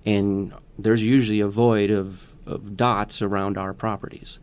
[0.05, 4.39] and there's usually a void of of dots around our properties,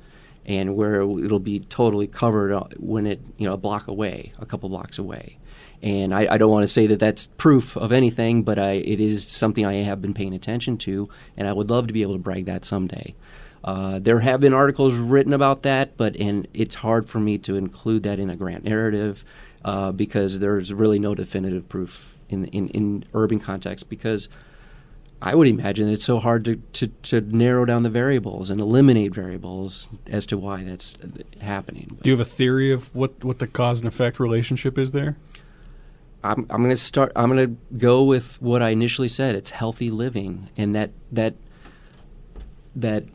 [0.47, 4.47] and where it'll be totally covered uh, when it you know a block away, a
[4.47, 5.37] couple blocks away.
[5.83, 8.99] And I, I don't want to say that that's proof of anything, but I, it
[8.99, 12.13] is something I have been paying attention to, and I would love to be able
[12.13, 13.15] to brag that someday.
[13.63, 17.55] Uh, there have been articles written about that, but and it's hard for me to
[17.55, 19.25] include that in a grant narrative
[19.65, 24.29] uh, because there's really no definitive proof in, in, in urban context because
[25.21, 29.13] I would imagine it's so hard to, to, to, narrow down the variables and eliminate
[29.13, 30.95] variables as to why that's
[31.41, 31.87] happening.
[31.89, 34.91] But Do you have a theory of what, what the cause and effect relationship is
[34.91, 35.17] there?
[36.27, 37.11] I'm, I'm going to start.
[37.15, 39.35] I'm going to go with what I initially said.
[39.35, 41.35] It's healthy living, and that that
[42.75, 43.05] that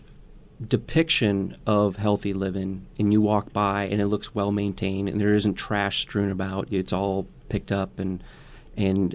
[0.66, 5.34] depiction of healthy living, and you walk by and it looks well maintained, and there
[5.34, 6.68] isn't trash strewn about.
[6.72, 8.22] It's all picked up and
[8.76, 9.14] and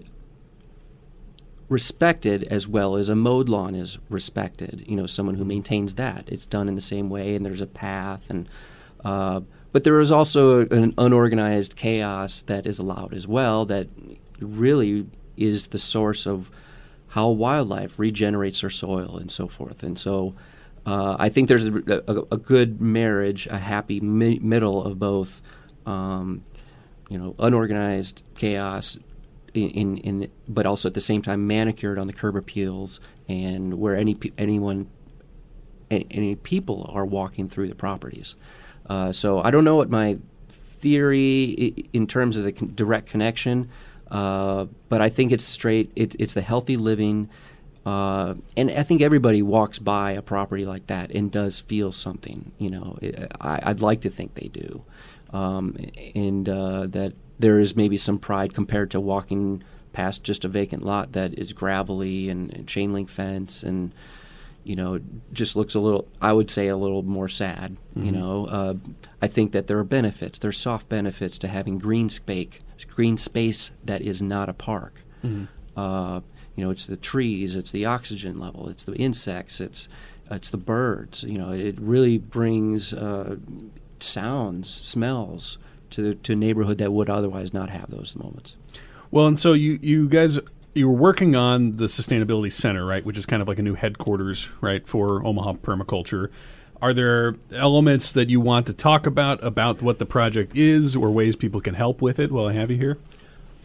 [1.70, 4.86] respected as well as a mowed lawn is respected.
[4.88, 6.26] You know, someone who maintains that.
[6.28, 8.30] It's done in the same way, and there's a path.
[8.30, 8.48] And
[9.04, 9.42] uh,
[9.78, 13.64] but there is also an unorganized chaos that is allowed as well.
[13.64, 13.88] That
[14.40, 15.06] really
[15.38, 16.50] is the source of
[17.10, 19.84] how wildlife regenerates their soil and so forth.
[19.84, 20.34] And so.
[20.84, 25.44] Uh, I think there's a, a, a, good marriage, a happy mi- middle of both,
[25.86, 26.44] um,
[27.10, 28.98] you know, unorganized chaos
[29.54, 33.98] in, in but also at the same time manicured on the curb appeals and where
[33.98, 34.90] any anyone
[35.92, 38.36] any, any people are walking through the properties.
[38.88, 40.18] Uh, so I don't know what my
[40.50, 43.70] theory in terms of the direct connection,
[44.12, 45.92] uh, but I think it's straight.
[45.96, 47.30] It, it's the healthy living
[47.86, 52.52] Uh, and I think everybody walks by a property like that and does feel something.
[52.58, 52.98] You know,
[53.40, 54.84] I, I'd like to think they do,
[55.32, 55.78] um,
[56.14, 59.64] and uh, that there is maybe some pride compared to walking
[59.94, 63.94] past just a vacant lot that is gravelly and, and chain link fence and
[64.68, 65.00] you know
[65.32, 68.06] just looks a little i would say a little more sad mm-hmm.
[68.06, 68.74] you know uh,
[69.22, 72.60] i think that there are benefits there's soft benefits to having green space
[72.90, 75.46] green space that is not a park mm-hmm.
[75.80, 76.20] uh,
[76.56, 79.88] you know it's the trees it's the oxygen level it's the insects it's
[80.30, 83.38] it's the birds you know it really brings uh,
[84.00, 85.58] sounds smells
[85.90, 88.56] to to a neighborhood that would otherwise not have those moments
[89.12, 90.40] well, and so you you guys
[90.78, 93.74] you were working on the sustainability center, right, which is kind of like a new
[93.74, 96.30] headquarters, right, for Omaha permaculture.
[96.82, 101.10] Are there elements that you want to talk about about what the project is, or
[101.10, 102.32] ways people can help with it?
[102.32, 102.98] While I have you here.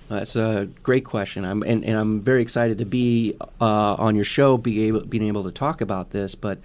[0.09, 1.45] That's a great question.
[1.45, 5.25] I'm and, and I'm very excited to be uh, on your show, be able being
[5.25, 6.35] able to talk about this.
[6.35, 6.59] But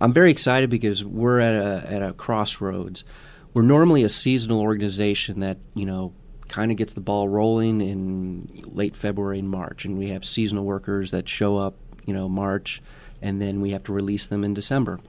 [0.00, 3.04] I'm very excited because we're at a at a crossroads.
[3.52, 6.12] We're normally a seasonal organization that you know
[6.48, 10.64] kind of gets the ball rolling in late February and March, and we have seasonal
[10.64, 11.74] workers that show up,
[12.04, 12.82] you know, March,
[13.22, 15.00] and then we have to release them in December.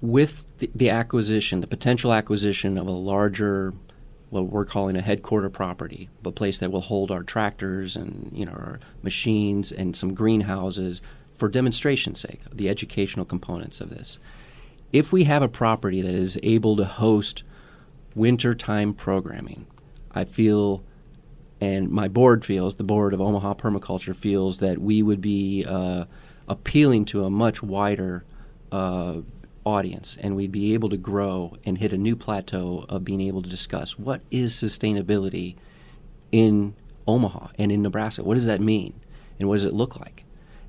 [0.00, 3.74] With the, the acquisition, the potential acquisition of a larger,
[4.30, 8.44] what we're calling a headquarter property, a place that will hold our tractors and you
[8.44, 11.00] know our machines and some greenhouses
[11.32, 14.18] for demonstration's sake, the educational components of this.
[14.92, 17.42] If we have a property that is able to host
[18.14, 19.66] wintertime programming,
[20.18, 20.84] I feel,
[21.60, 26.04] and my board feels, the board of Omaha Permaculture feels that we would be uh,
[26.48, 28.24] appealing to a much wider
[28.72, 29.18] uh,
[29.64, 33.42] audience, and we'd be able to grow and hit a new plateau of being able
[33.42, 35.54] to discuss what is sustainability
[36.32, 36.74] in
[37.06, 38.24] Omaha and in Nebraska.
[38.24, 38.94] What does that mean,
[39.38, 40.24] and what does it look like?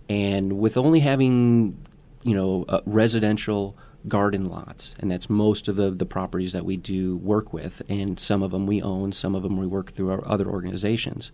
[0.08, 1.78] And with only having,
[2.24, 3.76] you know, residential
[4.08, 8.20] garden lots, and that's most of the, the properties that we do work with, and
[8.20, 11.32] some of them we own, some of them we work through our other organizations.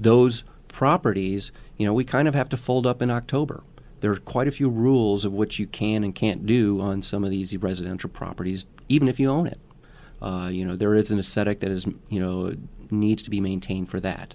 [0.00, 3.62] Those properties, you know, we kind of have to fold up in October.
[4.00, 7.22] There are quite a few rules of what you can and can't do on some
[7.22, 9.60] of these residential properties, even if you own it.
[10.20, 12.54] Uh, you know, there is an aesthetic that is, you know,
[12.90, 14.34] needs to be maintained for that.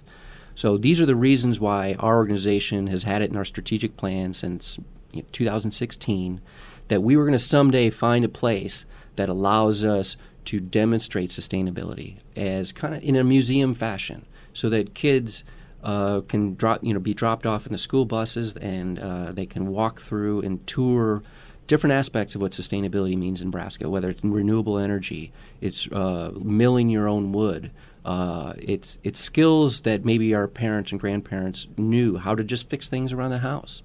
[0.54, 4.34] So these are the reasons why our organization has had it in our strategic plan
[4.34, 4.78] since
[5.12, 6.40] you know, 2016
[6.88, 8.84] that we were going to someday find a place
[9.16, 10.16] that allows us
[10.46, 15.44] to demonstrate sustainability as kind of in a museum fashion so that kids
[15.82, 19.46] uh, can drop, you know, be dropped off in the school buses and uh, they
[19.46, 21.22] can walk through and tour
[21.66, 26.88] different aspects of what sustainability means in Nebraska, whether it's renewable energy, it's uh, milling
[26.88, 27.70] your own wood,
[28.04, 32.88] uh, it's it's skills that maybe our parents and grandparents knew how to just fix
[32.88, 33.82] things around the house.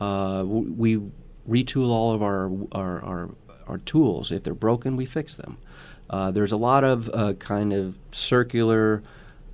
[0.00, 1.00] Uh, we
[1.48, 3.30] retool all of our, our, our,
[3.66, 4.30] our tools.
[4.30, 5.58] If they're broken, we fix them.
[6.08, 9.02] Uh, there's a lot of uh, kind of circular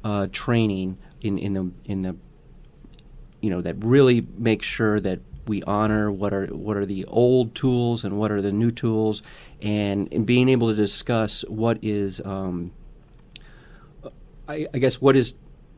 [0.03, 2.17] uh, training in, in the in the
[3.41, 7.55] you know that really makes sure that we honor what are what are the old
[7.55, 9.23] tools and what are the new tools,
[9.63, 12.73] and, and being able to discuss what is um,
[14.49, 15.35] I, I guess what is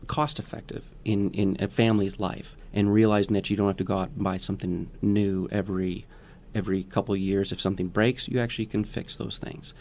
[0.07, 3.99] cost effective in, in a family's life and realizing that you don't have to go
[3.99, 6.07] out and buy something new every
[6.55, 7.53] every couple years.
[7.53, 9.73] If something breaks, you actually can fix those things.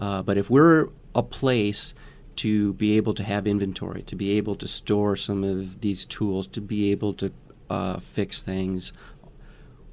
[0.00, 1.94] Uh, but if we're a place
[2.36, 6.46] to be able to have inventory, to be able to store some of these tools,
[6.46, 7.32] to be able to
[7.68, 8.92] uh, fix things,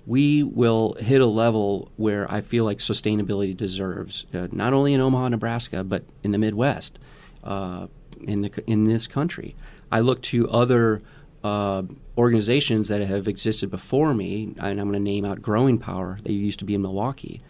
[0.06, 5.02] we will hit a level where I feel like sustainability deserves, uh, not only in
[5.02, 6.98] Omaha, Nebraska, but in the Midwest,
[7.44, 7.88] uh,
[8.22, 9.56] in the in this country.
[9.92, 11.02] I look to other
[11.44, 11.84] uh,
[12.18, 16.20] organizations that have existed before me, and I'm going to name out Growing Power.
[16.24, 17.42] They used to be in Milwaukee.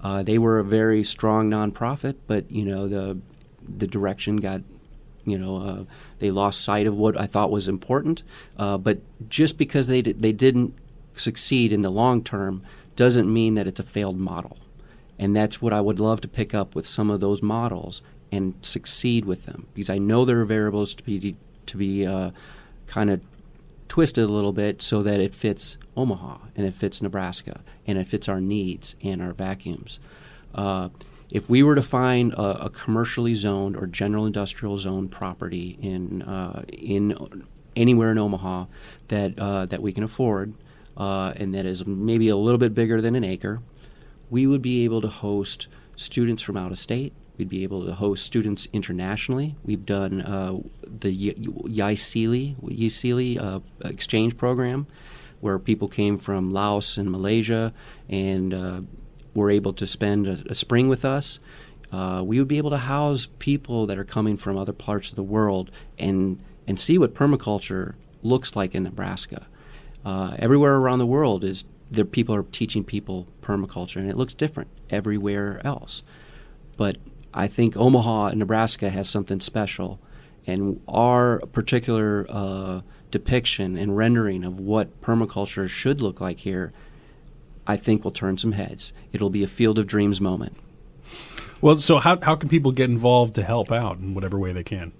[0.00, 3.18] Uh, they were a very strong nonprofit, but you know the
[3.68, 4.62] the direction got
[5.24, 5.84] you know uh,
[6.18, 8.22] they lost sight of what I thought was important.
[8.56, 10.74] Uh, but just because they they didn't
[11.14, 12.62] succeed in the long term
[12.96, 14.58] doesn't mean that it's a failed model.
[15.18, 18.54] And that's what I would love to pick up with some of those models and
[18.62, 21.36] succeed with them because I know there are variables to be
[21.66, 22.30] to be uh,
[22.86, 23.20] kind of
[23.92, 28.08] twisted a little bit so that it fits Omaha and it fits Nebraska and it
[28.08, 30.00] fits our needs and our vacuums.
[30.54, 30.88] Uh,
[31.28, 36.22] if we were to find a, a, commercially zoned or general industrial zone property in
[36.22, 37.44] uh, in
[37.76, 38.64] anywhere in Omaha
[39.08, 40.54] that uh, that we can afford
[40.96, 43.60] uh, and that is maybe a little bit bigger than an acre,
[44.30, 47.12] we would be able to host students from out of state.
[47.42, 49.56] We'd be able to host students internationally.
[49.64, 52.56] We've done uh, the YSEALI
[53.42, 54.86] uh, exchange program,
[55.40, 57.74] where people came from Laos and Malaysia
[58.08, 58.80] and uh,
[59.34, 61.40] were able to spend a, a spring with us.
[61.90, 65.16] Uh, we would be able to house people that are coming from other parts of
[65.16, 66.38] the world and
[66.68, 69.48] and see what permaculture looks like in Nebraska.
[70.04, 74.32] Uh, everywhere around the world is there people are teaching people permaculture, and it looks
[74.32, 76.04] different everywhere else.
[76.76, 76.98] But
[77.34, 79.98] I think Omaha, Nebraska, has something special,
[80.46, 82.80] and our particular uh,
[83.10, 86.72] depiction and rendering of what permaculture should look like here,
[87.66, 88.92] I think will turn some heads.
[89.12, 90.56] It'll be a field of dreams moment.
[91.60, 94.64] Well, so how how can people get involved to help out in whatever way they
[94.64, 94.92] can?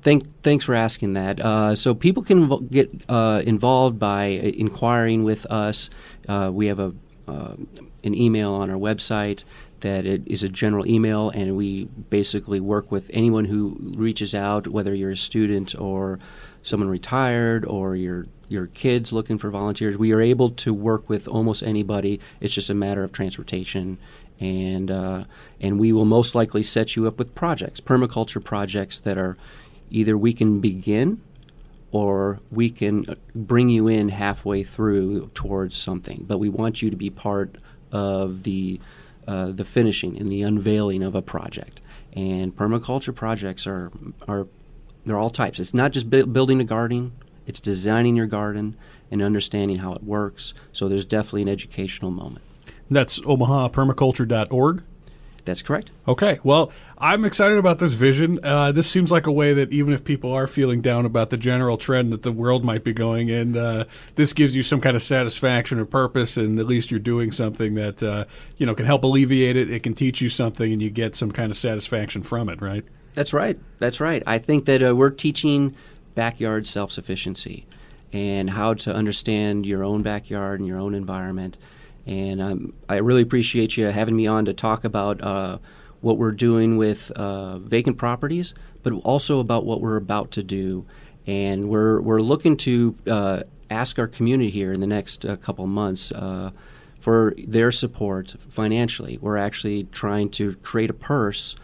[0.00, 1.40] Thank, thanks for asking that.
[1.40, 5.90] Uh, so people can get uh, involved by inquiring with us.
[6.28, 6.94] Uh, we have a
[7.26, 7.54] uh,
[8.04, 9.44] an email on our website
[9.80, 14.68] that it is a general email, and we basically work with anyone who reaches out,
[14.68, 16.18] whether you're a student or
[16.62, 19.98] someone retired or your your kids looking for volunteers.
[19.98, 22.18] We are able to work with almost anybody.
[22.40, 23.98] It's just a matter of transportation
[24.40, 25.24] and uh,
[25.60, 29.36] and we will most likely set you up with projects, permaculture projects that are
[29.90, 31.20] either we can begin
[31.90, 36.24] or we can bring you in halfway through towards something.
[36.28, 37.56] But we want you to be part
[37.90, 38.80] of the
[39.28, 41.80] uh, the finishing and the unveiling of a project.
[42.14, 43.92] And permaculture projects are
[44.26, 44.48] are
[45.04, 45.60] they're all types.
[45.60, 47.12] It's not just bu- building a garden;
[47.46, 48.76] it's designing your garden
[49.10, 50.54] and understanding how it works.
[50.72, 52.44] So there's definitely an educational moment.
[52.90, 54.82] That's omahapermaculture.org.
[55.48, 55.90] That's correct.
[56.06, 56.40] Okay.
[56.42, 58.38] Well, I'm excited about this vision.
[58.42, 61.38] Uh, this seems like a way that even if people are feeling down about the
[61.38, 63.84] general trend that the world might be going in, uh,
[64.16, 67.76] this gives you some kind of satisfaction or purpose, and at least you're doing something
[67.76, 68.26] that uh,
[68.58, 69.70] you know can help alleviate it.
[69.70, 72.84] It can teach you something, and you get some kind of satisfaction from it, right?
[73.14, 73.58] That's right.
[73.78, 74.22] That's right.
[74.26, 75.74] I think that uh, we're teaching
[76.14, 77.66] backyard self sufficiency
[78.12, 81.56] and how to understand your own backyard and your own environment
[82.08, 85.58] and um, I really appreciate you having me on to talk about uh,
[86.00, 90.86] what we're doing with uh, vacant properties, but also about what we're about to do.
[91.26, 95.66] And we're, we're looking to uh, ask our community here in the next uh, couple
[95.66, 96.52] months uh,
[96.98, 99.18] for their support financially.
[99.20, 101.56] We're actually trying to create a purse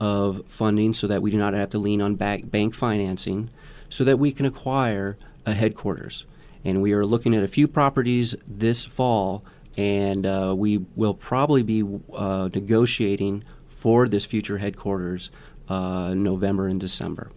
[0.00, 3.50] of funding so that we do not have to lean on bank, bank financing
[3.90, 6.24] so that we can acquire a headquarters.
[6.64, 9.44] And we are looking at a few properties this fall
[9.76, 15.30] and uh, we will probably be uh, negotiating for this future headquarters
[15.68, 17.30] uh, November and December.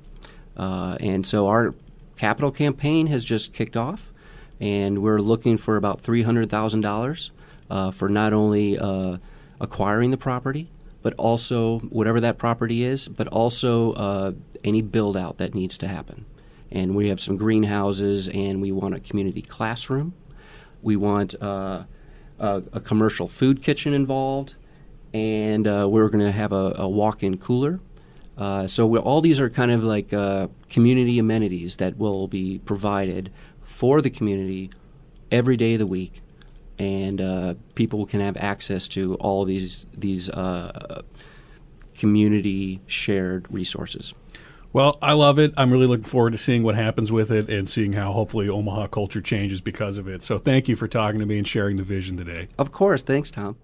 [0.58, 1.74] Uh, and so our
[2.18, 4.12] capital campaign has just kicked off,
[4.60, 7.30] and we're looking for about $300,000
[7.70, 9.18] uh, for not only uh,
[9.60, 10.70] acquiring the property,
[11.02, 16.26] but also whatever that property is, but also any build out that needs to happen.
[16.72, 20.14] And we have some greenhouses, and we want a community classroom.
[20.82, 21.36] We want
[22.44, 24.56] a, commercial food kitchen involved,
[25.14, 27.80] and uh, we're going to have a, a, walk-in cooler.
[28.38, 33.32] Uh, so all these are kind of like uh, community amenities that will be provided
[33.62, 34.70] for the community
[35.32, 36.22] every day of the week,
[36.78, 41.02] and uh, people can have access to all these these uh,
[41.96, 44.14] community shared resources.
[44.74, 45.54] Well, I love it.
[45.56, 48.88] I'm really looking forward to seeing what happens with it and seeing how hopefully Omaha
[48.88, 50.24] culture changes because of it.
[50.24, 52.48] So thank you for talking to me and sharing the vision today.
[52.58, 53.04] Of course.
[53.04, 53.58] Thanks, Tom.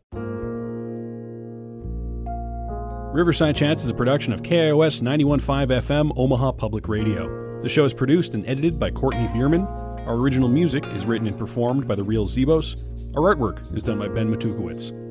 [3.11, 7.59] Riverside Chats is a production of KIOS 91.5 FM Omaha Public Radio.
[7.63, 9.65] The show is produced and edited by Courtney Bierman.
[9.65, 12.85] Our original music is written and performed by the Real Zebos.
[13.17, 15.08] Our artwork is done by Ben Matukowitz.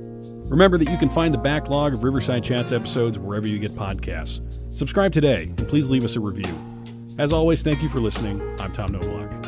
[0.49, 4.41] Remember that you can find the backlog of Riverside Chats episodes wherever you get podcasts.
[4.75, 6.59] Subscribe today and please leave us a review.
[7.19, 8.41] As always, thank you for listening.
[8.61, 9.48] I'm Tom Knoblauch.